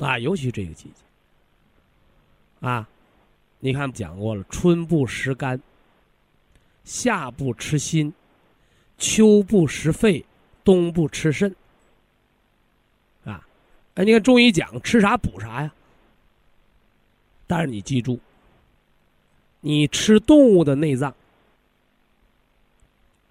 [0.00, 2.88] 啊，尤其这个季节，啊，
[3.60, 5.60] 你看讲过了，春不食肝，
[6.84, 8.12] 夏不吃心，
[8.98, 10.24] 秋不食肺，
[10.64, 11.54] 冬不吃肾，
[13.24, 13.46] 啊，
[13.94, 15.72] 哎，你看中医讲吃啥补啥呀。
[17.46, 18.18] 但是你记住，
[19.60, 21.14] 你吃动物的内脏，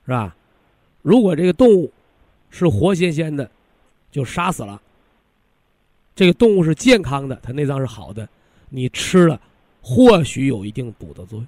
[0.06, 0.36] 是吧？
[1.04, 1.92] 如果这个动物
[2.50, 3.52] 是活鲜鲜的，
[4.12, 4.82] 就杀死了。
[6.16, 8.28] 这个动物是健康的，它内脏是好的，
[8.70, 9.40] 你吃了，
[9.82, 11.48] 或许有一定补的作用。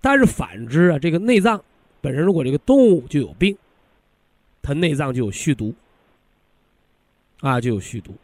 [0.00, 1.62] 但是反之啊，这个内脏
[2.02, 3.56] 本身如果这个动物就有病，
[4.60, 5.74] 它内脏就有蓄毒，
[7.40, 8.14] 啊，就有蓄毒。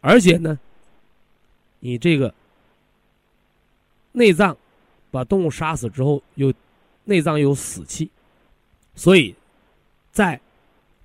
[0.00, 0.58] 而且呢，
[1.78, 2.34] 你这个
[4.10, 4.56] 内脏
[5.12, 6.52] 把动物杀死之后，又
[7.04, 8.10] 内脏有死气，
[8.96, 9.32] 所以
[10.10, 10.40] 在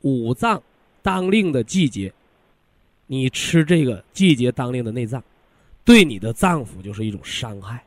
[0.02, 0.60] 五脏。
[1.04, 2.14] 当令的季节，
[3.08, 5.24] 你吃这个季节当令的内脏，
[5.84, 7.84] 对你的脏腑就是一种伤害，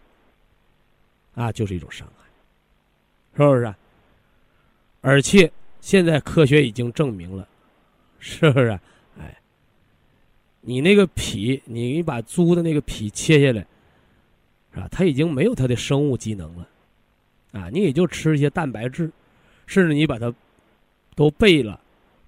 [1.37, 2.24] 啊，就是一种伤害，
[3.37, 3.75] 是不是？
[5.01, 7.47] 而且现在科学已经证明了，
[8.19, 8.71] 是不是？
[9.19, 9.37] 哎，
[10.61, 13.67] 你那个脾，你把猪的那个脾切下来，
[14.73, 14.89] 是吧？
[14.91, 16.69] 它已经没有它的生物机能了，
[17.53, 19.11] 啊，你也就吃一些蛋白质，
[19.67, 20.33] 甚至你把它
[21.15, 21.81] 都焙了、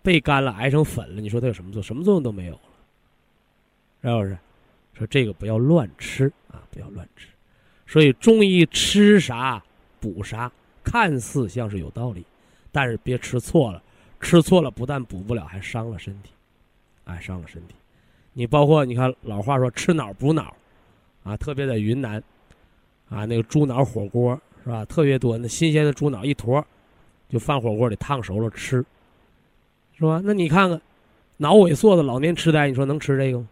[0.05, 1.83] 焙干了、挨成粉了，你说它有什么作用？
[1.83, 2.61] 什么作用都没有了，
[4.03, 4.39] 是不是？
[4.99, 7.29] 说这个不要乱吃啊，不要乱吃。
[7.87, 9.63] 所以中医吃啥
[10.01, 10.51] 补啥，
[10.87, 12.25] 看似像是有道理。
[12.71, 13.83] 但是别吃错了，
[14.21, 16.31] 吃错了不但补不了，还伤了身体，
[17.05, 17.75] 哎，伤了身体。
[18.35, 20.55] 你包括你看老话说吃脑补脑，
[21.25, 22.23] 啊，特别在云南，
[23.09, 24.85] 啊，那个猪脑火锅是吧？
[24.85, 26.63] 特别多，那新鲜的猪脑一坨，
[27.31, 28.85] 就放火锅里烫熟了吃，
[29.97, 30.21] 是吧？
[30.23, 30.79] 那你看看，
[31.39, 33.49] 脑萎缩的老年痴呆，你说能吃这个吗？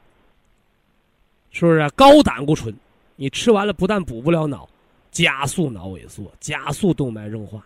[1.50, 2.76] 是不是高胆固醇？
[3.16, 4.68] 你吃完了不但补不了脑，
[5.14, 7.64] 加速脑萎缩，加速动脉硬化。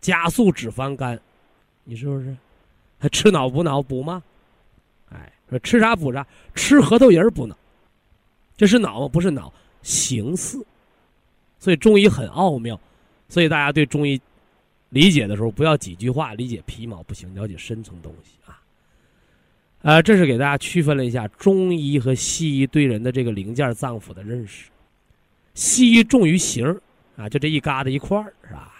[0.00, 1.18] 加速脂肪肝，
[1.82, 2.34] 你是不是？
[2.98, 4.22] 还吃脑补脑补吗？
[5.10, 7.56] 哎，说吃啥补啥，吃核桃仁补脑，
[8.56, 9.08] 这是脑吗？
[9.08, 9.52] 不是脑，
[9.82, 10.64] 形似。
[11.58, 12.78] 所以中医很奥妙，
[13.28, 14.20] 所以大家对中医
[14.90, 18.62] 理解的时候，不要几句话理解皮毛不行，了解深层东西啊。
[19.82, 24.70] 呃，这是给大家区分了一下中医和西医对人的这个零件脏腑的认识。
[25.54, 26.80] 西医重于形
[27.16, 28.72] 啊，就这一疙瘩一块儿，是吧？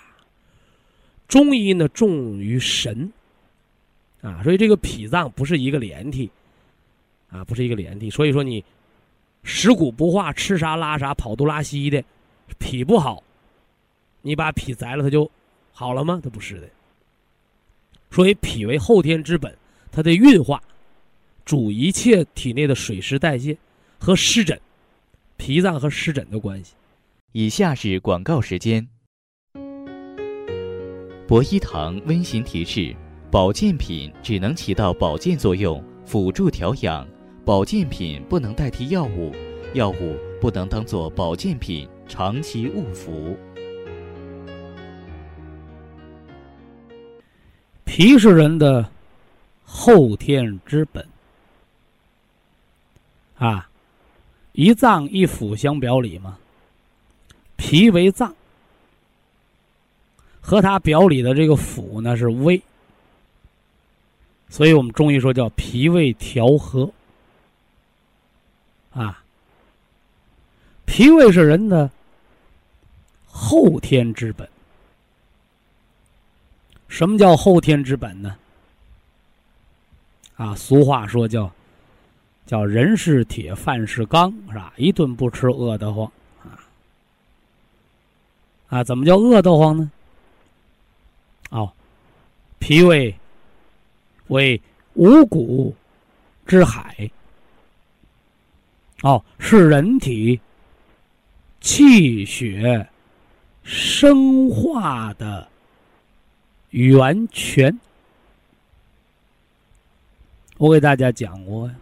[1.29, 3.12] 中医呢重于神，
[4.20, 6.31] 啊，所以这个脾脏不是一个连体，
[7.31, 8.11] 啊，不是一个连体。
[8.11, 8.62] 所以说你
[9.42, 12.05] 食谷不化，吃啥拉啥，跑肚拉稀的，
[12.59, 13.23] 脾不好，
[14.20, 15.31] 你把脾摘了，它就
[15.73, 16.20] 好了吗？
[16.23, 16.68] 它不是的。
[18.11, 19.57] 所以脾为后天之本，
[19.90, 20.62] 它的运化
[21.44, 23.57] 主一切体内的水湿代谢
[23.99, 24.61] 和湿疹，
[25.37, 26.75] 脾脏和湿疹的关系。
[27.37, 28.87] 以下是广告时间。
[31.27, 32.94] 博一堂温馨提示：
[33.29, 37.05] 保健品只能起到保健作用，辅助调养；
[37.44, 39.35] 保健品不能代替药物，
[39.73, 43.37] 药物不能当做保健品长期误服。
[47.85, 48.88] 皮是人的
[49.64, 51.05] 后天之本
[53.38, 53.68] 啊，
[54.53, 56.38] 一脏一腑相表里嘛，
[57.57, 58.35] 脾为脏。
[60.47, 62.61] 和它表里的这个腑呢是胃，
[64.51, 66.93] 所以我们中医说叫脾胃调和，
[68.93, 69.25] 啊，
[70.85, 71.90] 脾胃是人的
[73.27, 74.47] 后天之本。
[76.88, 78.37] 什么叫后天之本呢？
[80.37, 81.51] 啊，俗话说叫
[82.45, 84.75] 叫人是铁，饭是钢，是吧？
[84.77, 86.12] 一顿不吃饿得慌，
[88.74, 89.88] 啊，怎么叫饿得慌呢？
[91.50, 91.72] 哦，
[92.58, 93.14] 脾胃
[94.26, 94.60] 为
[94.94, 95.72] 五谷
[96.44, 97.08] 之海，
[99.02, 100.40] 哦，是人体
[101.60, 102.88] 气血
[103.62, 105.46] 生化的
[106.70, 107.78] 源泉。
[110.56, 111.74] 我给大家讲过呀，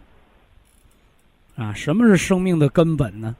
[1.55, 3.35] 啊，什么是生命的根本呢？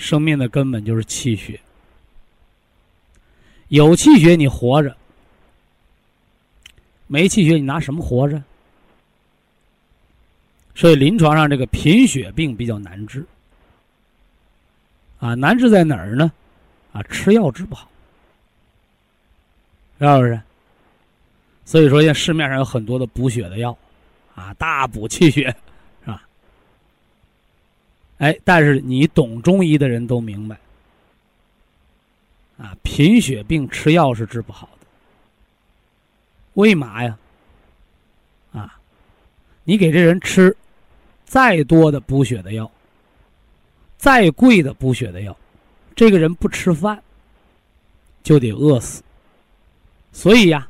[0.00, 1.60] 生命的根本就是气血。
[3.68, 4.96] 有气血你活着，
[7.06, 8.42] 没气血你拿什么活着？
[10.74, 13.24] 所以临床上这个贫血病比较难治，
[15.18, 16.32] 啊，难治在哪儿呢？
[16.92, 17.88] 啊，吃药治不好，
[19.98, 20.40] 是不是？
[21.66, 23.76] 所以说现在市面上有很多的补血的药，
[24.34, 25.54] 啊，大补气血，
[28.20, 30.58] 哎，但是你懂中医的人都明白。
[32.58, 34.86] 啊，贫血病吃药是治不好的。
[36.54, 37.18] 为嘛呀？
[38.52, 38.78] 啊，
[39.64, 40.54] 你给这人吃
[41.24, 42.70] 再多的补血的药，
[43.96, 45.34] 再贵的补血的药，
[45.96, 47.02] 这个人不吃饭
[48.22, 49.02] 就得饿死。
[50.12, 50.68] 所以呀，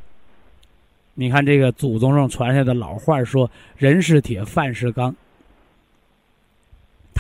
[1.15, 5.13] 你看这个祖宗上传下的老话说：“人是铁，饭是钢。”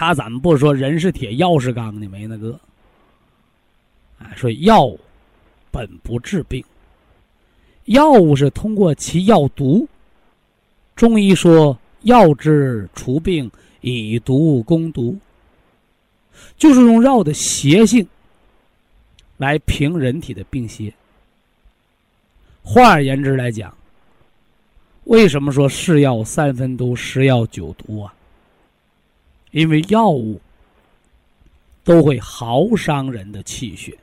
[0.01, 2.09] 他怎么不说“人是铁，药是钢”呢？
[2.09, 2.59] 没那个。
[4.19, 4.91] 啊，说药
[5.71, 6.65] 本不治病，
[7.85, 9.87] 药物是通过其药毒。
[10.97, 13.51] 中医说“药之除病，
[13.83, 15.19] 以毒攻毒”，
[16.57, 18.09] 就是用药的邪性
[19.37, 20.91] 来平人体的病邪。
[22.63, 23.77] 换而言之来讲，
[25.05, 28.15] 为什么说是药三分毒，十药九毒啊？
[29.51, 30.41] 因为药物
[31.83, 33.97] 都会耗伤人的气血，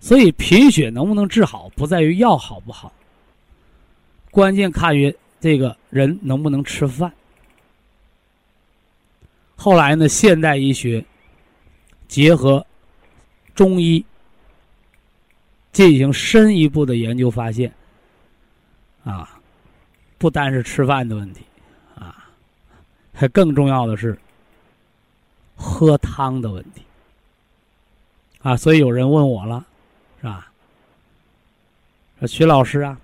[0.00, 2.92] 所以贫血能不能治好，不在于药好不好，
[4.30, 7.12] 关键看于这个人能不能吃饭。
[9.56, 11.04] 后来呢，现代医学
[12.08, 12.66] 结合
[13.54, 14.04] 中医
[15.72, 17.72] 进行深一步的研究，发现
[19.04, 19.38] 啊，
[20.18, 21.42] 不单是吃饭的问题，
[23.14, 24.18] 还更重要的是
[25.56, 26.82] 喝汤的问题
[28.42, 28.56] 啊。
[28.56, 29.64] 所以有人问我了，
[30.20, 30.50] 是吧？
[32.18, 32.98] 说徐老师啊，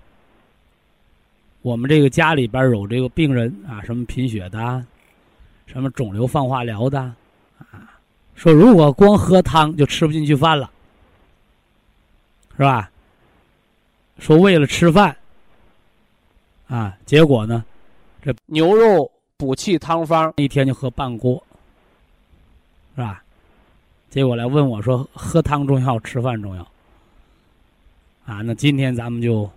[1.61, 4.85] 我们这个家里边有这个病人啊，什么贫血的。
[5.67, 6.99] 什么肿瘤放化疗的，
[7.71, 7.95] 啊，
[8.35, 10.69] 说如果光喝汤就吃不进去饭了，
[12.57, 12.91] 是吧？
[14.19, 15.15] 说为了吃饭，
[16.67, 17.63] 啊，结果呢，
[18.21, 19.09] 这牛肉
[19.41, 21.43] 补气汤方一天就喝半锅，
[22.95, 23.23] 是吧？
[24.11, 26.61] 结果来问我说喝汤重要，吃饭重要，
[28.23, 29.49] 啊，那今天咱们就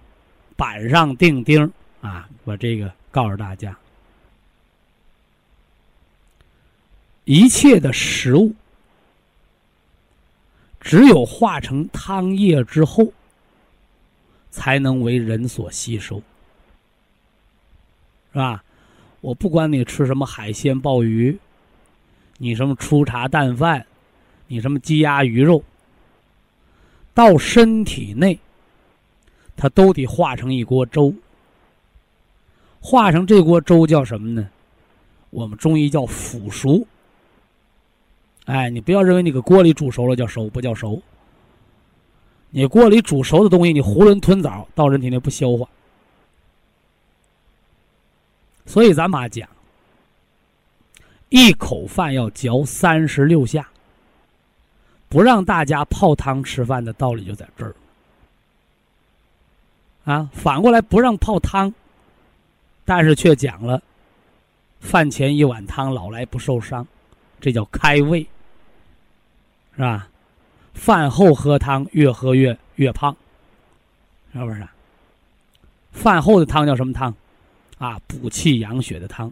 [0.57, 1.71] 板上钉钉
[2.01, 3.77] 啊，把这个告诉大家。
[7.25, 8.55] 一切的食物，
[10.81, 13.13] 只有化成汤液之后，
[14.51, 16.23] 才能为人所吸收，
[18.33, 18.64] 是吧？
[19.25, 21.39] 我不管你吃什么海鲜、鲍鱼，
[22.37, 23.87] 你什么粗茶淡饭，
[24.49, 25.65] 你什么鸡鸭鱼肉，
[27.15, 28.39] 到身体内，
[29.57, 31.15] 它都得化成一锅粥。
[32.81, 34.47] 化成这锅粥叫什么呢？
[35.31, 36.87] 我们中医叫腐熟。
[38.45, 41.01] 哎，你不要认为你个锅里煮熟了叫熟，不叫熟。
[42.51, 45.67] 你锅里煮熟的东西，你囫囵吞枣到人体内不消化。
[48.67, 49.49] 所以咱妈讲，
[51.29, 53.69] 一口饭要嚼三十六下，
[55.09, 57.75] 不让大家泡汤吃饭的道理就在这儿。
[60.05, 61.73] 啊，反过来不让泡汤，
[62.85, 63.83] 但是却讲了，
[64.81, 66.87] 饭前一碗汤，老来不受伤，
[67.41, 68.27] 这叫开胃。
[69.77, 70.09] 是吧？
[70.73, 73.17] 饭后喝汤，越喝越越胖，
[74.33, 74.67] 是不是？
[75.91, 77.15] 饭后的汤叫什么汤？
[77.85, 79.31] 啊，补气养血的汤。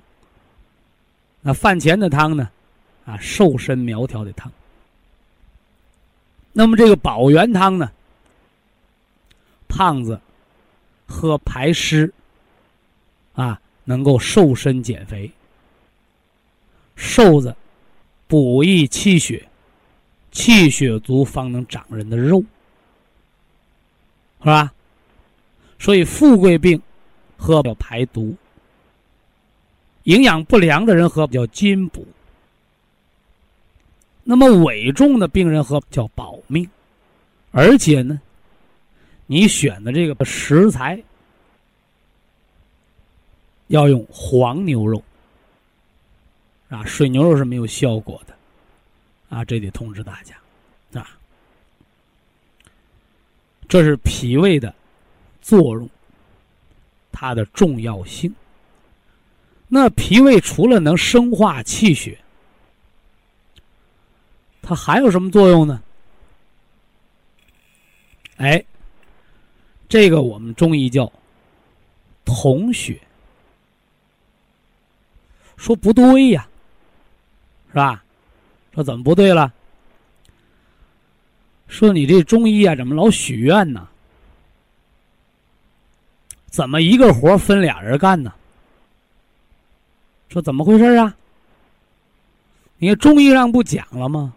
[1.41, 2.51] 那饭前的汤呢？
[3.07, 4.53] 啊，瘦身苗条的汤。
[6.53, 7.91] 那么这个保元汤呢？
[9.69, 10.21] 胖子
[11.07, 12.13] 喝排湿，
[13.33, 15.31] 啊，能够瘦身减肥；
[16.95, 17.57] 瘦子
[18.29, 19.49] 补益气血。
[20.31, 22.43] 气血足方能长人的肉，
[24.41, 24.73] 是吧？
[25.79, 26.81] 所以富贵病
[27.37, 28.35] 喝了排毒，
[30.05, 32.07] 营养不良的人喝叫金补。
[34.25, 36.69] 那么危重的病人喝叫保命，
[37.51, 38.21] 而且呢，
[39.27, 41.03] 你选的这个食材
[43.67, 45.03] 要用黄牛肉，
[46.69, 48.37] 啊，水牛肉是没有效果的。
[49.29, 50.37] 啊，这得通知大家，
[51.01, 51.19] 啊，
[53.67, 54.73] 这是脾胃的
[55.41, 55.89] 作用，
[57.11, 58.33] 它的重要性。
[59.75, 62.19] 那脾胃除了能生化气血，
[64.61, 65.83] 它还有什么作用呢？
[68.37, 68.63] 哎，
[69.89, 71.11] 这个我们中医叫
[72.23, 73.01] 统血，
[75.57, 76.47] 说不对呀，
[77.71, 78.05] 是吧？
[78.75, 79.51] 说怎么不对了？
[81.67, 83.89] 说你这中医啊，怎么老许愿呢？
[86.51, 88.35] 怎么一个活分俩人干呢？
[90.33, 91.15] 说怎么回事啊？
[92.79, 94.33] 你看中医上不讲了吗？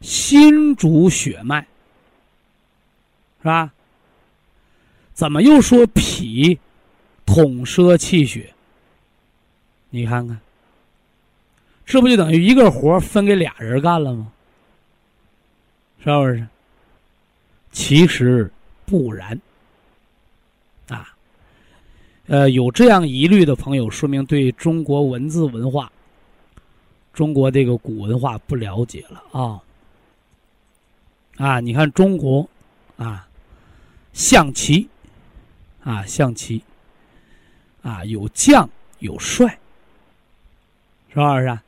[0.00, 1.60] 心主血脉，
[3.40, 3.72] 是吧？
[5.14, 6.58] 怎么又说脾
[7.24, 8.52] 统摄气血？
[9.90, 10.40] 你看看。
[11.86, 14.32] 这不就等于一个活分给俩人干了吗？
[16.02, 16.44] 是不是？
[17.70, 18.50] 其实
[18.86, 19.40] 不然。
[22.28, 25.90] 呃，有这样疑虑的朋友，说明对中国文字文化、
[27.12, 29.60] 中国这个古文化不了解了啊。
[31.36, 32.48] 啊，你看中国，
[32.96, 33.26] 啊，
[34.12, 34.88] 象棋，
[35.82, 36.62] 啊，象棋，
[37.82, 38.68] 啊，有将
[39.00, 39.58] 有帅，
[41.08, 41.58] 是不是？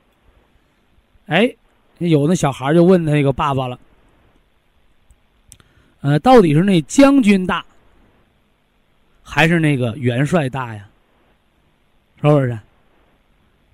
[1.27, 1.53] 哎，
[1.99, 3.79] 有的小孩就问他那个爸爸了，
[6.03, 7.65] 呃，到底是那将军大，
[9.25, 10.87] 还是那个元帅大呀？
[12.21, 12.57] 是不是？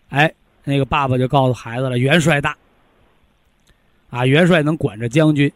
[0.08, 0.32] 哎，
[0.64, 2.56] 那个爸爸就告诉孩子了，元帅大。
[4.10, 5.52] 啊，元帅能管着将军，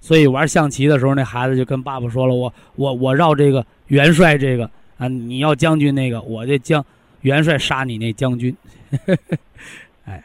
[0.00, 4.68] 所以玩象棋的时候，那孩子就跟爸爸说了：“我我我绕这个元帅这个
[4.98, 6.84] 啊，你要将军那个，我这将
[7.20, 8.56] 元帅杀你那将军。
[10.06, 10.24] ”哎，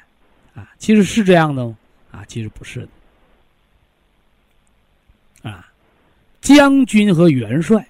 [0.56, 1.78] 啊，其实是这样的吗？
[2.12, 2.88] 啊，其实不是
[5.44, 5.52] 的。
[5.52, 5.72] 啊，
[6.42, 7.88] 将军和元帅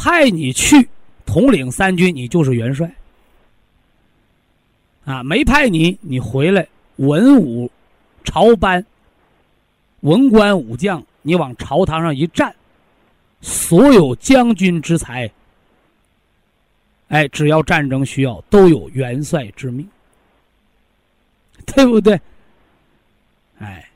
[0.00, 0.88] 派你去
[1.26, 2.90] 统领三军，你就是元帅。
[5.04, 6.66] 啊，没派你，你回来。
[6.96, 7.70] 文武
[8.24, 8.84] 朝班、
[10.00, 12.54] 文官武将，你往朝堂上一站，
[13.42, 15.30] 所有将军之才，
[17.08, 19.86] 哎，只要战争需要，都有元帅之命，
[21.66, 22.18] 对不对？
[23.58, 23.86] 哎，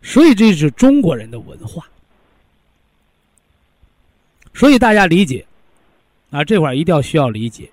[0.00, 1.86] 所以这是中国人的文化，
[4.56, 5.46] 所以大家理解
[6.30, 7.70] 啊，这块一定要需要理解，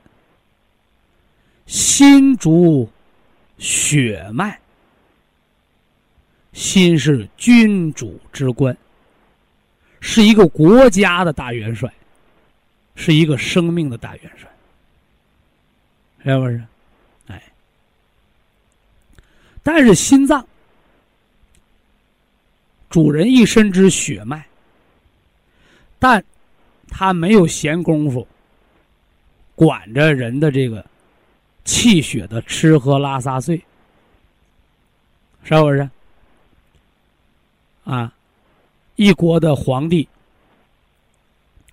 [1.65, 2.87] 心主。
[3.59, 4.59] 血脉，
[6.51, 8.75] 心是君主之官，
[10.01, 11.89] 是一个国家的大元帅，
[12.95, 14.49] 是一个生命的大元帅，
[16.25, 16.61] 是不是？
[17.27, 17.41] 哎，
[19.61, 20.45] 但是心脏，
[22.89, 24.43] 主人一身之血脉，
[25.99, 26.21] 但
[26.95, 28.27] 他没有闲工夫
[29.55, 30.85] 管着人的这个。
[31.65, 33.55] 气血的吃喝拉撒睡，
[35.45, 35.89] 是不是？
[37.85, 38.13] 啊，
[38.97, 40.05] 一国的皇帝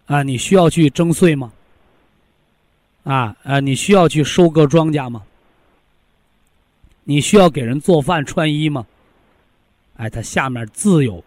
[0.07, 1.53] 啊，你需要去征税吗？
[3.03, 5.25] 啊啊，你需要去收割庄稼吗？
[7.03, 8.87] 你需要给人做饭穿衣吗？
[9.97, 11.25] 哎，他下面自有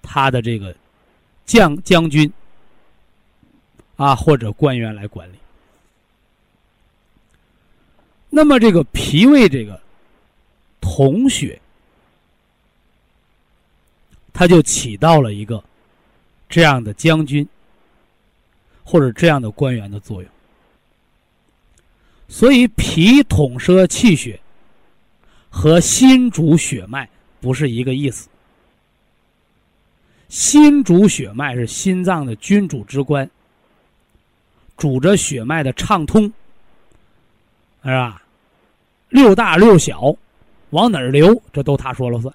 [0.00, 0.74] 他的这个
[1.44, 2.32] 将将军
[3.98, 5.34] 啊，或者官员来管理。
[8.30, 9.80] 那么这个脾胃这个
[10.80, 11.60] 统血，
[14.32, 15.62] 它就起到了一个
[16.48, 17.46] 这样的将军
[18.84, 20.30] 或者这样的官员的作用。
[22.28, 24.38] 所以脾统摄气血
[25.50, 27.08] 和心主血脉
[27.40, 28.28] 不是一个意思。
[30.28, 33.28] 心主血脉是心脏的君主之官，
[34.78, 36.32] 主着血脉的畅通。
[37.80, 38.22] 是吧？
[39.08, 40.14] 六大六小，
[40.70, 42.34] 往哪儿流，这都他说了算。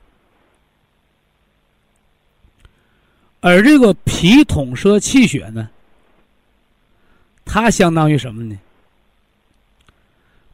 [3.41, 5.69] 而这个脾统摄气血呢，
[7.43, 8.57] 它相当于什么呢？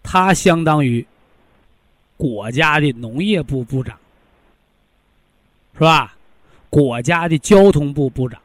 [0.01, 1.05] 它相当于
[2.17, 3.97] 国家的农业部部长，
[5.75, 6.17] 是吧？
[6.69, 8.41] 国家的交通部部长，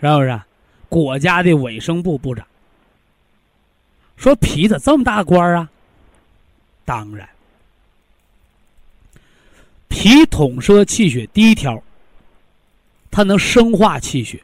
[0.00, 0.40] 是不是？
[0.88, 2.46] 国家的卫生部部长。
[4.16, 5.70] 说脾子这么大官啊？
[6.84, 7.28] 当然，
[9.88, 11.82] 脾统摄气血，第一条，
[13.10, 14.42] 它能生化气血，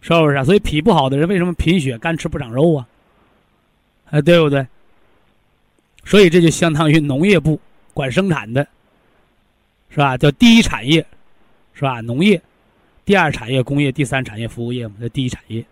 [0.00, 0.44] 是不是啊？
[0.44, 2.88] 所以脾不好的人为什么贫血、干吃不长肉啊？
[4.10, 4.66] 哎，对不对？
[6.04, 7.60] 所以这就相当于农业部
[7.92, 8.66] 管生产的，
[9.90, 10.16] 是吧？
[10.16, 11.04] 叫第一产业，
[11.74, 12.00] 是吧？
[12.00, 12.40] 农业，
[13.04, 15.64] 第二产业工业，第三产业服务业嘛，叫第一产业。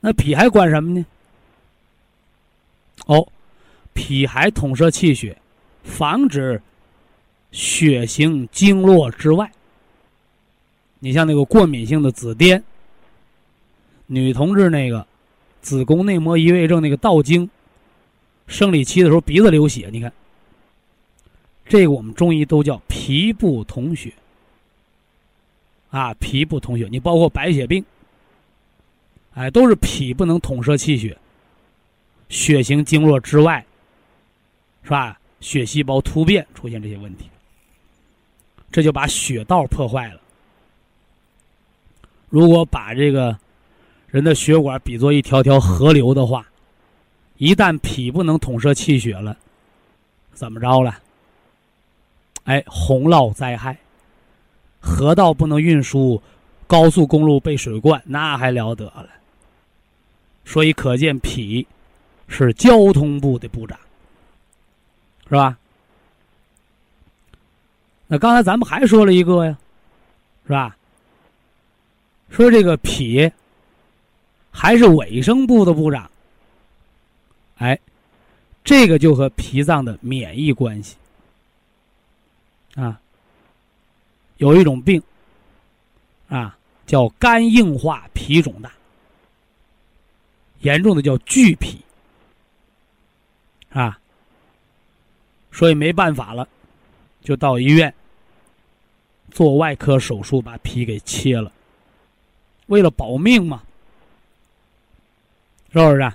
[0.00, 1.06] 那脾还管什么呢？
[3.06, 3.26] 哦，
[3.94, 5.36] 脾还统摄气血，
[5.82, 6.60] 防止
[7.52, 9.50] 血行经络之外。
[10.98, 12.62] 你像那个过敏性的紫癜，
[14.06, 15.06] 女同志那个
[15.60, 17.48] 子宫内膜异位症那个倒经，
[18.46, 20.12] 生理期的时候鼻子流血，你看，
[21.66, 24.12] 这个我们中医都叫脾不统血。
[25.92, 27.84] 啊，脾不统血，你包括白血病。
[29.34, 31.16] 哎，都是脾不能统摄气血，
[32.28, 33.64] 血行经络之外，
[34.82, 35.16] 是吧？
[35.40, 37.28] 血细胞突变出现这些问题，
[38.70, 40.20] 这就把血道破坏了。
[42.28, 43.36] 如果把这个
[44.06, 46.46] 人的血管比作一条条河流的话，
[47.38, 49.36] 一旦脾不能统摄气血了，
[50.32, 50.98] 怎么着了？
[52.44, 53.76] 哎，洪涝灾害，
[54.82, 56.20] 河道不能运输，
[56.66, 59.06] 高速公路被水灌，那还了得了？
[60.44, 61.64] 所以可见，脾
[62.26, 63.78] 是交通部的部长，
[65.28, 65.56] 是吧？
[68.08, 69.56] 那刚才咱们还说了一个呀，
[70.46, 70.76] 是吧？
[72.28, 73.30] 说这个脾
[74.50, 76.10] 还是卫生部的部长，
[77.58, 77.78] 哎，
[78.64, 80.96] 这个就和脾脏的免疫关系
[82.74, 82.98] 啊。
[84.42, 85.00] 有一种病
[86.28, 88.72] 啊，叫肝硬化脾肿大。
[90.62, 91.80] 严重的叫巨脾
[93.70, 93.96] 啊。
[95.52, 96.48] 所以没办法了，
[97.22, 97.94] 就到医院
[99.30, 101.52] 做外科手术，把脾给切了，
[102.66, 103.62] 为了保命嘛，
[105.72, 106.12] 是不是？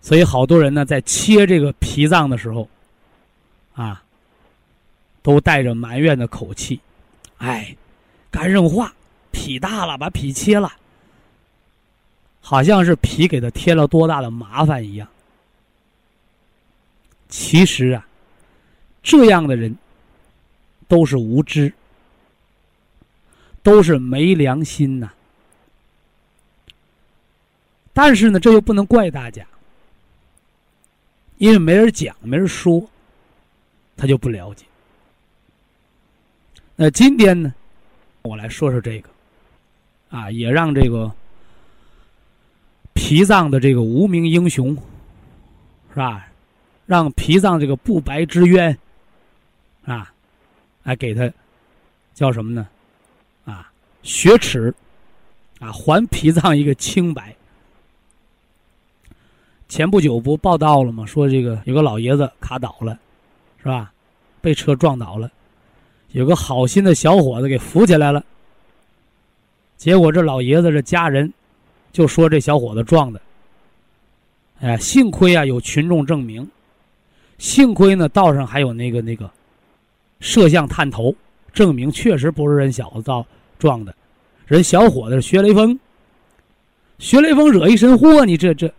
[0.00, 2.68] 所以好多人呢，在切这个脾脏的时候，
[3.74, 4.02] 啊，
[5.26, 6.80] 都带着埋怨的口气，
[7.38, 7.76] 哎，
[8.30, 8.92] 肝硬化，
[9.32, 10.72] 脾大了，把脾切了，
[12.40, 15.08] 好像是脾给他添了多大的麻烦一样。
[17.28, 18.06] 其实啊，
[19.02, 19.76] 这样的人
[20.86, 21.72] 都是无知，
[23.64, 25.12] 都是没良心呐。
[27.92, 29.44] 但是呢，这又不能怪大家，
[31.38, 32.88] 因为没人讲，没人说，
[33.96, 34.64] 他就不了解。
[36.78, 37.54] 那今天呢，
[38.20, 39.08] 我来说说这个，
[40.10, 41.10] 啊，也让这个
[42.92, 44.76] 脾脏的这个无名英雄，
[45.88, 46.28] 是吧？
[46.84, 48.76] 让脾脏这个不白之冤，
[49.86, 50.12] 啊，
[50.82, 51.32] 来给他
[52.12, 52.68] 叫什么呢？
[53.46, 53.72] 啊，
[54.02, 54.72] 雪耻，
[55.60, 57.34] 啊，还脾脏一个清白。
[59.66, 61.06] 前不久不报道了吗？
[61.06, 62.98] 说这个有个老爷子卡倒了，
[63.56, 63.90] 是吧？
[64.42, 65.32] 被车撞倒了，
[66.12, 68.24] 有个好心的小伙子给扶起来了。
[69.76, 71.32] 结果这老爷子这家人
[71.92, 73.20] 就说这小伙子撞的。
[74.60, 76.48] 哎，幸亏啊有群众证明。
[77.38, 79.30] 幸亏呢，道上还有那个那个
[80.20, 81.14] 摄像探头，
[81.52, 83.26] 证明确实不是人小子造
[83.58, 83.94] 撞的，
[84.46, 85.78] 人小伙子是学雷锋，
[86.98, 88.72] 学雷锋惹一身祸，你这这，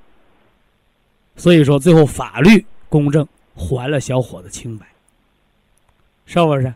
[1.36, 4.88] 所以说最后法律公正还了小伙子清白，
[6.26, 6.74] 是不是？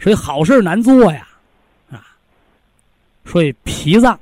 [0.00, 1.28] 所以好事难做呀，
[1.90, 2.06] 啊，
[3.24, 4.18] 所以脾脏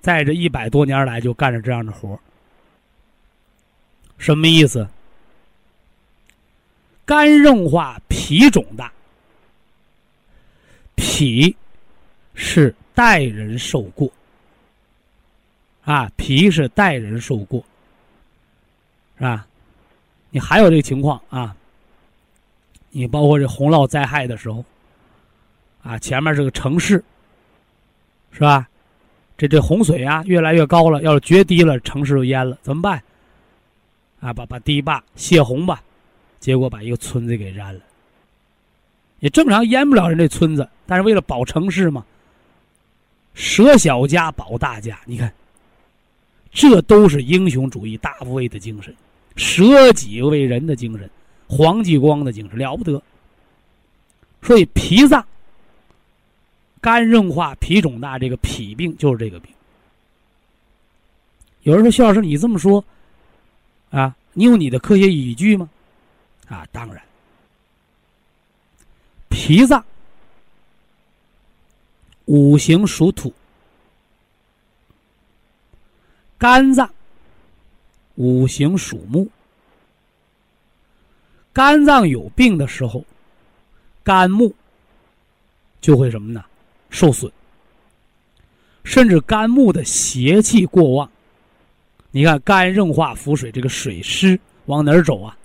[0.00, 2.18] 在这一百多年来就干着这样的活
[4.18, 4.86] 什么意思？
[7.04, 8.92] 肝硬化，脾肿大。
[10.94, 11.56] 脾
[12.34, 14.12] 是代人受过，
[15.82, 17.64] 啊，脾是代人受过，
[19.16, 19.46] 是吧？
[20.28, 21.56] 你还有这个情况啊？
[22.90, 24.64] 你包括这洪涝灾害的时候，
[25.82, 27.02] 啊，前面是个城市，
[28.32, 28.68] 是吧？
[29.36, 33.02] 这这洪水啊，越来越高了，要是决堤了，城市就淹了，怎么办？
[34.20, 35.82] 啊，把把堤坝泄洪吧。
[36.40, 37.80] 结果把一个村子给淹了，
[39.18, 42.02] 也正常淹不了人这村子，但是为了保城市嘛，
[43.34, 45.30] 舍小家保大家，你看，
[46.50, 48.94] 这都是英雄主义大无畏的精神，
[49.36, 51.10] 舍己为人的精神，
[51.50, 53.02] 黄继光的精神了不得。
[54.40, 55.26] 所以脾脏
[56.80, 59.52] 肝硬化、脾肿大，这个脾病就是这个病。
[61.64, 62.82] 有人说：“徐老师，你这么说，
[63.90, 65.68] 啊，你有你的科学依据吗？”
[66.48, 67.02] 啊，当然，
[69.28, 69.84] 脾脏
[72.24, 73.32] 五行属土，
[76.38, 76.88] 肝脏
[78.14, 79.28] 五行属木。
[81.52, 83.04] 肝脏有病的时候，
[84.02, 84.54] 肝木
[85.80, 86.44] 就会什么呢？
[86.90, 87.30] 受损，
[88.84, 91.10] 甚至肝木的邪气过旺。
[92.10, 95.36] 你看，肝硬化腹水，这个水湿往哪儿走啊？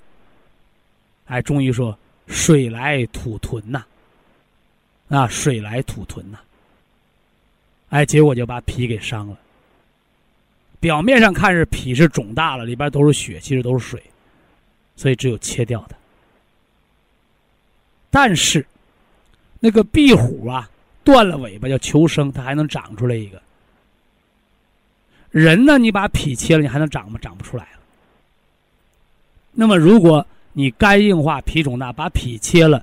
[1.26, 1.96] 哎，中医说
[2.26, 3.84] 水来土屯呐，
[5.08, 6.38] 啊，水来土屯呐。
[7.90, 9.38] 哎，结果就把脾给伤了。
[10.80, 14.02] 表面上看是脾是肿大了，里边都是血，其实都是水，
[14.96, 15.96] 所以只有切掉的。
[18.10, 18.66] 但是
[19.60, 20.68] 那个壁虎啊，
[21.04, 23.40] 断了尾巴要求生，它还能长出来一个。
[25.30, 27.18] 人呢，你把脾切了，你还能长吗？
[27.20, 27.80] 长不出来了。
[29.52, 32.82] 那么如果你肝硬化、脾肿大，把脾切了，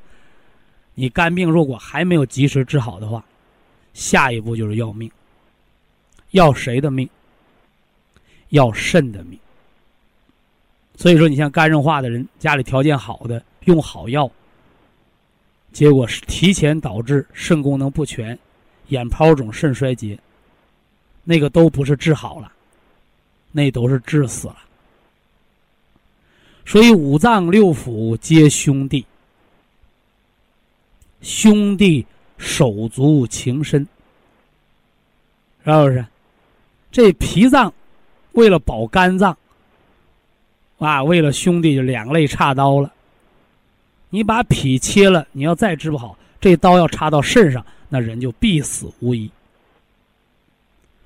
[0.94, 3.26] 你肝病如果还没有及时治好的话，
[3.96, 5.10] 下一步就是要命。
[6.32, 7.10] 要谁的命？
[8.50, 9.40] 要肾的命。
[10.96, 14.30] 所以说，你像肝硬化的人，家里条件好的，用好药，
[15.72, 18.38] 结果是提前导致肾功能不全，
[18.90, 20.18] 眼泡肿、肾衰竭，
[21.24, 22.52] 那个都不是治好了，
[23.52, 24.58] 那都是治死了。
[26.66, 29.06] 所以五脏六腑皆兄弟，
[31.22, 32.06] 兄弟
[32.38, 33.86] 手足情深，
[35.66, 36.06] 是不是？
[36.92, 37.74] 这脾脏
[38.34, 39.36] 为了保肝脏，
[40.84, 42.92] 啊，为了兄弟就两肋插刀了。
[44.10, 49.32] 你把脾切了，你要再治不好，这刀要插到肾上，那人就必死无疑。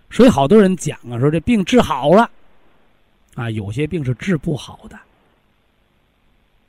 [0.09, 2.29] 所以好多人讲啊，说这病治好了，
[3.35, 4.99] 啊，有些病是治不好的，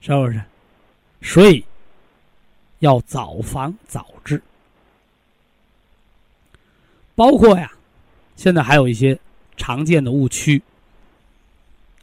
[0.00, 0.40] 是不是？
[1.20, 1.64] 所以
[2.78, 4.40] 要早防早治，
[7.16, 7.72] 包括呀，
[8.36, 9.18] 现在还有一些
[9.56, 10.62] 常见的误区，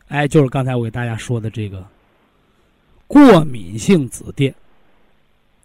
[0.08, 1.86] 哎，就是刚才我给大家说的这个
[3.08, 4.54] 过敏性紫癜，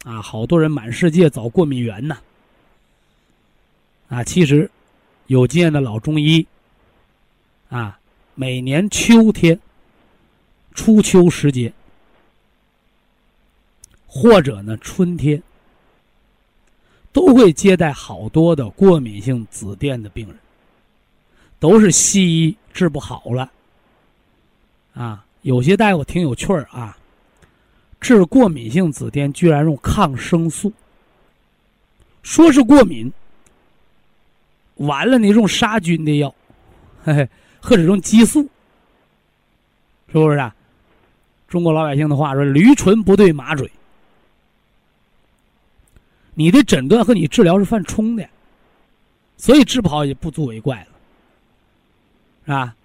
[0.05, 2.18] 啊，好多人满世界找过敏源呢，
[4.09, 4.70] 啊，其实
[5.26, 6.47] 有经验的老中医，
[7.68, 7.99] 啊，
[8.34, 9.59] 每年秋天
[10.74, 11.72] 初秋时节。
[14.12, 15.41] 或者呢，春天
[17.12, 20.36] 都会接待好多的过敏性紫癜的病人，
[21.61, 23.49] 都是西医治不好了。
[24.95, 26.97] 啊，有些大夫挺有趣儿啊，
[28.01, 30.72] 治过敏性紫癜居然用抗生素，
[32.22, 33.12] 说是过敏，
[34.76, 36.34] 完了你用杀菌的药，
[37.05, 37.28] 嘿嘿，
[37.61, 38.43] 或者用激素，
[40.09, 40.55] 是不是啊？
[41.49, 43.70] 中国老百姓的话说：“驴唇不对马嘴。”
[46.34, 48.26] 你的诊断和你治疗是犯冲的，
[49.36, 50.88] 所以治不好也不足为怪了，
[52.45, 52.76] 是吧？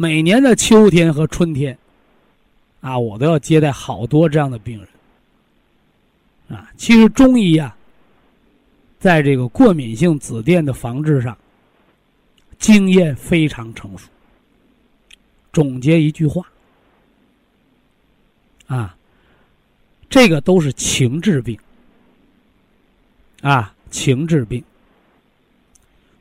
[0.00, 1.76] 每年的秋天和春天，
[2.80, 7.76] 啊，我都要接待好多这样的病人，啊，其实中医啊，
[8.98, 11.36] 在这个过敏性紫癜的防治上，
[12.58, 14.08] 经验非常成熟。
[15.52, 16.50] 总结一句话，
[18.68, 18.96] 啊，
[20.08, 21.58] 这个都是情治病。
[23.42, 24.64] 啊，情治病。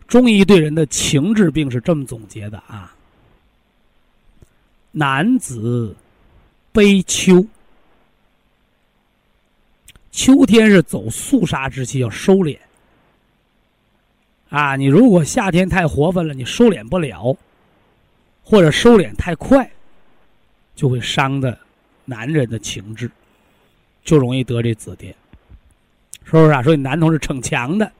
[0.05, 2.93] 中医对人的情治病是这么总结的啊：
[4.91, 5.95] 男子
[6.71, 7.45] 悲秋，
[10.11, 12.57] 秋天是走肃杀之气，要收敛。
[14.49, 17.37] 啊，你如果夏天太活泛了，你收敛不了，
[18.43, 19.69] 或者收敛太快，
[20.75, 21.55] 就会伤的
[22.05, 23.11] 男人的情志，
[24.03, 25.13] 就容易得这紫癜。
[26.23, 26.63] 是不是啊？
[26.63, 27.91] 所以男同志逞强的，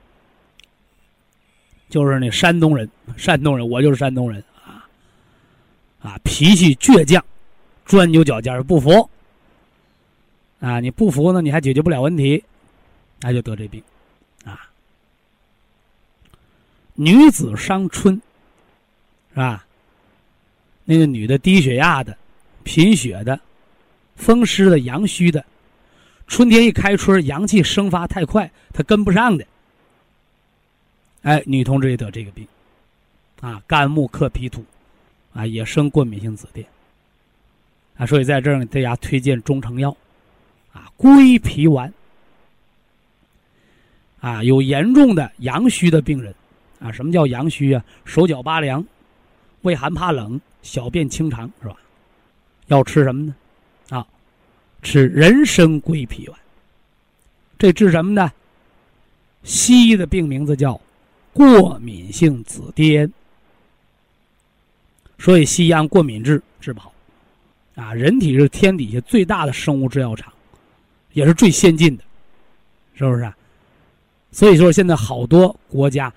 [1.88, 4.44] 就是那山东人，山东人，我就是山东人
[6.02, 7.24] 啊，脾气倔强，
[7.86, 9.10] 钻牛角尖不服，
[10.60, 12.44] 啊，你不服呢，你还解决不了问题，
[13.20, 13.84] 那就得这病，
[14.46, 14.70] 啊，
[16.96, 18.22] 女子伤春，
[19.32, 19.66] 是吧？
[20.86, 22.18] 那个女的低血压的、
[22.64, 23.40] 贫血的、
[24.16, 25.46] 风湿的、阳虚的。
[26.28, 29.46] 春天一开春，阳气生发太快，她跟不上的。
[31.24, 32.48] 哎，女同志也得这个病，
[33.42, 34.64] 啊，肝木克脾土，
[35.40, 36.66] 啊，也生过敏性紫癜。
[37.96, 39.96] 啊，所以在这儿给大家推荐中成药，
[40.74, 41.94] 啊，归脾丸。
[44.20, 46.36] 啊，有严重的阳虚的病人，
[46.82, 47.82] 啊，什么叫阳虚啊？
[48.04, 48.86] 手脚拔凉，
[49.62, 51.78] 畏寒怕冷，小便清长，是吧？
[52.68, 53.34] 要吃什么呢？
[53.90, 54.06] 啊
[54.82, 56.38] 吃人参归脾丸，
[57.58, 58.30] 这治什么呢？
[59.44, 60.80] 西医的病名字叫
[61.32, 63.10] 过敏性紫癜，
[65.20, 66.92] 所以西医按过敏治治不好。
[67.76, 70.34] 啊，人体是天底下最大的生物制药厂，
[71.14, 72.04] 也是最先进的，
[72.96, 73.32] 是不是？
[74.32, 76.14] 所以说，现在好多国家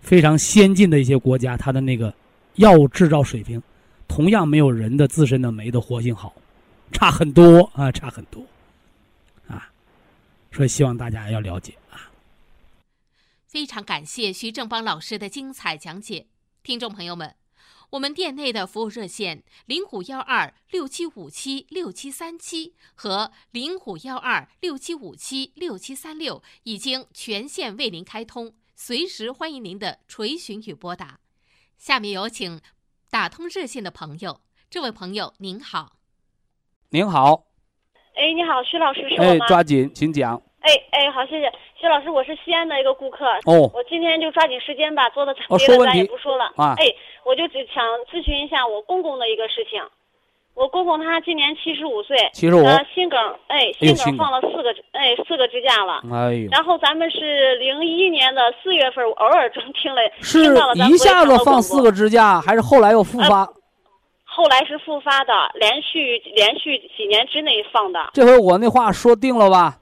[0.00, 2.12] 非常先进的一些国家，它的那个
[2.56, 3.62] 药物制造水平，
[4.06, 6.34] 同样没有人的自身的酶的活性好。
[6.92, 8.46] 差很多啊，差很多，
[9.46, 9.70] 啊，
[10.52, 12.10] 所以希望大家要了解啊。
[13.46, 16.26] 非常感谢徐正邦老师的精彩讲解，
[16.62, 17.34] 听众朋友们，
[17.90, 31.20] 我们店内的服务热线零五幺二六七五七六七三七和零五幺二六七五七六七三六已经全线为您开通，随时欢迎您的垂询与拨打。
[31.78, 32.60] 下面有请
[33.10, 35.92] 打通热线的朋友，这位朋友您好。
[36.90, 37.44] 您好，
[38.14, 39.44] 哎，你好，徐老师是我吗？
[39.44, 40.36] 哎，抓紧，请讲。
[40.60, 43.24] 哎哎，好，谢谢徐老师，我是西安的一个顾客。
[43.46, 46.74] 哦，我今天就抓紧时间吧，做的别的咱也不说了啊。
[46.76, 46.84] 哎，
[47.28, 49.82] 我就只想咨询一下我公公的一个事情。
[50.54, 52.64] 我公公他今年七十五岁，七十五，
[52.94, 53.18] 心梗，
[53.48, 56.00] 哎，心梗放了四个，哎，四个支架了。
[56.10, 56.48] 哎呦。
[56.50, 60.42] 然后咱们是零一年的四月份，偶尔中听了，是
[60.90, 63.46] 一下子放四个支架，还是后来又复发？
[64.24, 68.00] 后来是复发的，连续连续几年之内放的。
[68.14, 69.76] 这回我那话说定了吧？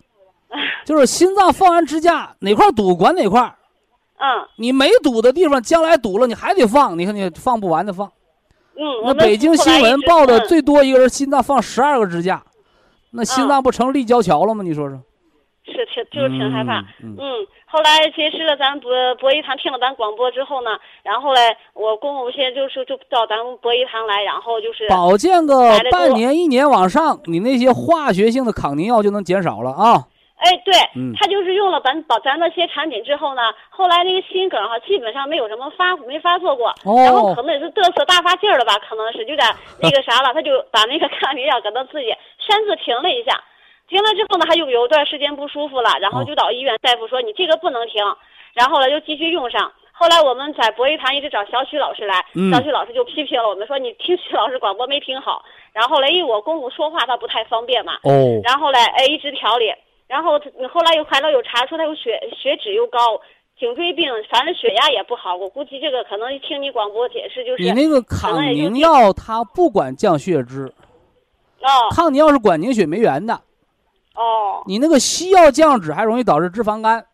[0.84, 3.54] 就是心脏放完支架，哪块堵管哪块。
[4.18, 4.48] 嗯。
[4.56, 6.98] 你没堵的地方，将来堵了你还得放。
[6.98, 8.10] 你看你放不完的放。
[8.76, 8.84] 嗯。
[9.04, 12.42] 那北京新闻报的最多一个人心脏放十二个支架，
[13.10, 14.62] 那心脏不成立交桥了吗？
[14.62, 14.98] 你说说。
[15.64, 16.80] 是是挺就是挺害怕。
[17.02, 17.16] 嗯
[17.68, 20.70] 后来结识了咱博博医堂，听了咱广播之后呢，
[21.02, 21.40] 然后嘞，
[21.74, 30.06] 我公公现在就是就到咱们博医堂来，然后就是保健个半年一年往上，你那些化学性的抗凝药就能减少了啊。
[30.36, 31.14] 哎，对，嗯。
[31.18, 36.96] 他就是用了咱保咱那些产品之后呢，后来那个心梗哈，基本上没有什么发没发作过，哦。
[37.04, 39.48] 然后可能也是嘚瑟大发劲儿了吧，可能是有点
[39.80, 43.42] 那个啥了，他就把那个抗凝药搁他自己擅自停了一下，
[43.88, 48.04] 停了之后呢，他就有一段时间不舒服了，然后哦就到医院，大夫说你这个不能停，
[48.52, 49.72] 然后呢就继续用上。
[49.98, 52.52] 后来我们在博医堂一直找小许老师来，嗯。
[52.52, 59.72] 小许老师就批评了我们说你听许老师广播没听好，然后来，因为我公公说话他不太方便嘛，哦，然后嘞，哎，一直调理，
[60.08, 62.98] 然后他后来又后来又查出他有血血脂又高，
[63.58, 65.34] 颈椎病，反正血压也不好。
[65.34, 70.72] 我估计这个可能听你广播解释就是你那个抗凝药它不管降血脂，
[71.60, 73.34] 哦抗凝药是管凝血酶原的。
[74.14, 77.04] 哦你那个西药降脂还容易导致脂肪肝。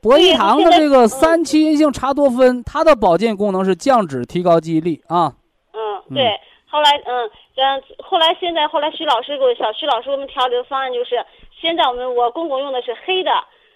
[0.00, 5.34] 博医堂的这个三七阴性茶多酚，它的保健功能是降脂、提高记忆力啊。
[5.72, 6.38] 嗯对。
[6.70, 11.16] 后来嗯，这样后来现在后来徐老师给我小徐老师给我们调理的方案就是，
[11.60, 13.30] 现在我们我公公用的是黑的，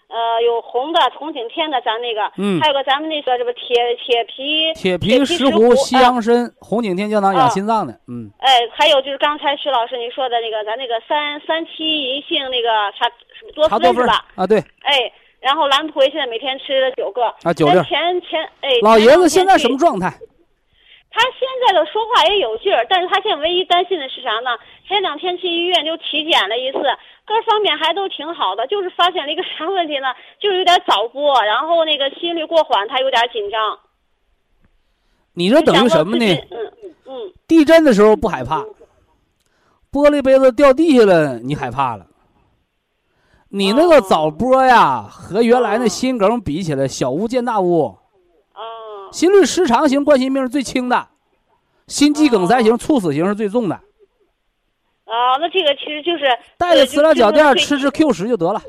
[0.09, 12.69] 呃，有红的红景天的咱那个，嗯还有个咱们那个什么铁铁皮铁皮皮石斛斛、西啊洋参、红景天胶囊养啊心脏的，嗯，哎，还有就是刚才徐老师你说的那个，咱那个三三七银杏那个
[12.99, 13.11] 茶
[13.55, 14.25] 多茶多酚酚是吧？
[14.37, 15.11] 啊，对，哎，
[15.41, 17.25] 然后蓝培现在每天吃了九个。
[17.43, 20.13] 啊九粒前前哎，老爷子现在什么状态？
[21.13, 24.57] 他现在的说话也有劲儿，但是他现在唯一担心的是啥呢？
[24.89, 26.79] 前两天去医院就体检了一次，
[27.27, 30.09] 各方面还都挺好的，就是发现了一个啥问题呢？
[30.41, 33.79] 就是有点早搏，然后那个心率过缓，他有点紧张。
[35.35, 36.27] 你这等于什么呢？
[36.51, 36.73] 嗯
[37.07, 38.65] 嗯地震的时候不害怕，
[39.93, 42.07] 玻璃杯子掉地下了，你害怕了。
[43.51, 47.99] 你那个早搏呀，和原来那心梗比起来，小巫见大巫。
[49.13, 51.07] 哦心律失常型冠心病是最轻的，
[51.87, 53.75] 心肌梗塞型、猝死型是最重的。
[53.75, 56.25] 啊，那这个其实就是
[56.57, 58.63] 带着磁疗脚垫吃吃吃 Q 十就得了，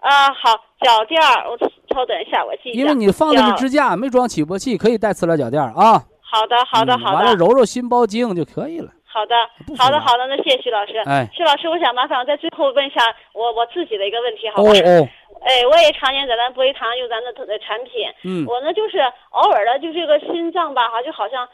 [0.00, 1.58] 啊，好，脚垫儿，我
[1.94, 2.80] 稍等一下，我记一下。
[2.80, 6.02] 因为你放的是支架，没装起搏器，可以带磁疗脚垫啊。
[6.20, 8.90] 好的，好的，好的完了，揉揉心包经就可以了。
[9.04, 9.36] 好的，
[9.76, 10.26] 好的，好的。
[10.26, 10.96] 那谢谢徐老师。
[11.04, 13.02] 哎徐老师，我想麻烦我在最后问一下
[13.34, 14.80] 我我自己的一个问题，好哦吧？
[14.88, 15.08] 哦，
[15.44, 18.98] 哎，我也常年在咱博医堂用咱的的产品，嗯，我呢就是
[19.30, 21.48] 偶尔的就这个心脏吧，哈，就好像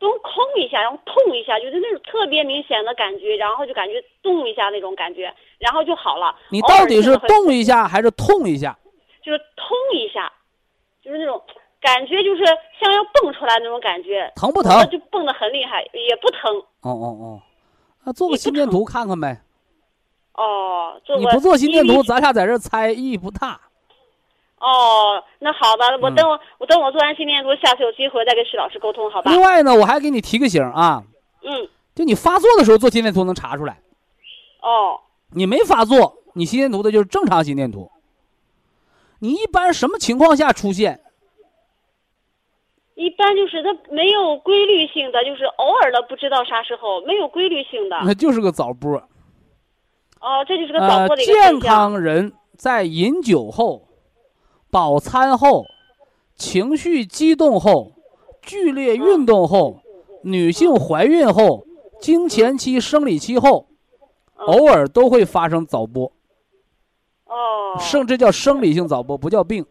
[0.00, 6.34] 咚空一下，然后痛一下，就是那种特别明显的感觉，然后就感觉动一下那种感觉，然后就好了。
[6.50, 8.76] 你到底是动一下还是痛一下？
[9.22, 10.32] 就是通一下，
[11.02, 11.40] 就是那种
[11.80, 12.44] 感觉，就是
[12.80, 14.72] 像要蹦出来那种感觉，疼不疼？
[14.90, 16.56] 就蹦得很厉害，也不疼。
[16.82, 17.42] 哦哦哦，
[18.04, 19.42] 那做个心电图看看呗。
[20.38, 23.60] 哦，做个你不做心电图，咱俩在这猜意义不大。
[24.60, 29.32] 哦，那好吧，我嗯等我、我等我做完心电图，下次有机会再跟徐老师沟通，好吧？
[29.32, 31.02] 另外呢，我还给你提个醒啊，
[31.42, 33.80] 嗯，就你发作的时候做心电图能查出来，
[34.62, 35.00] 哦，
[35.32, 37.90] 你没发作，你心电图的就是正常心电图。
[39.18, 41.00] 你一般什么情况下出现？
[42.94, 47.98] 一般就是它没有规律性的，就是偶尔的，不知道啥时候，没有规律性的。
[48.04, 49.02] 那就是个早搏。
[50.20, 51.60] 哦，这就是个早呃，搏的一个健。
[51.60, 53.88] 康人在饮酒后、
[54.70, 55.64] 饱餐后、
[56.34, 57.92] 情绪激动后、
[58.42, 59.80] 剧烈运动后、
[60.22, 61.64] 女性怀孕后、
[62.00, 63.66] 经前期生理期后，
[64.36, 66.12] 嗯偶尔都会发生早搏。
[67.26, 69.64] 哦，生这叫生理性早搏，不叫病。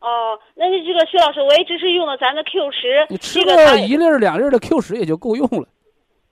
[0.00, 5.68] 哦，那你这个薛老师，我一直是用的咱的 Q 十，你吃这个一粒儿两粒儿的 Q 十也就够用了，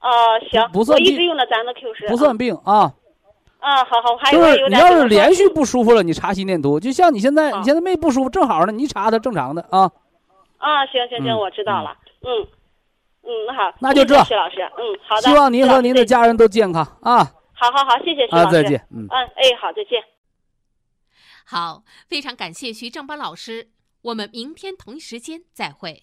[0.01, 0.11] 哦，
[0.51, 2.93] 行，我一不算病直用的咱的 Q 十，不算病啊。
[3.63, 9.89] 啊，好好，还就有是你要是连续不舒服了，你查心电图，就像你现在，啊你现在没不舒服，正好呢，你一查它正常的啊。
[10.59, 12.47] 啊，行行行，嗯我知道了，嗯
[13.23, 18.43] 嗯，那好，那就这谢老师，嗯，好的，希望您和您的，家人都健康啊好好好，谢谢徐啊！
[18.43, 19.07] 老师，再见，嗯。
[19.09, 20.03] 嗯，哎，好，再见。
[21.45, 23.69] 好，非常感谢徐正邦老师，
[24.03, 26.03] 我们明天同一时间再会。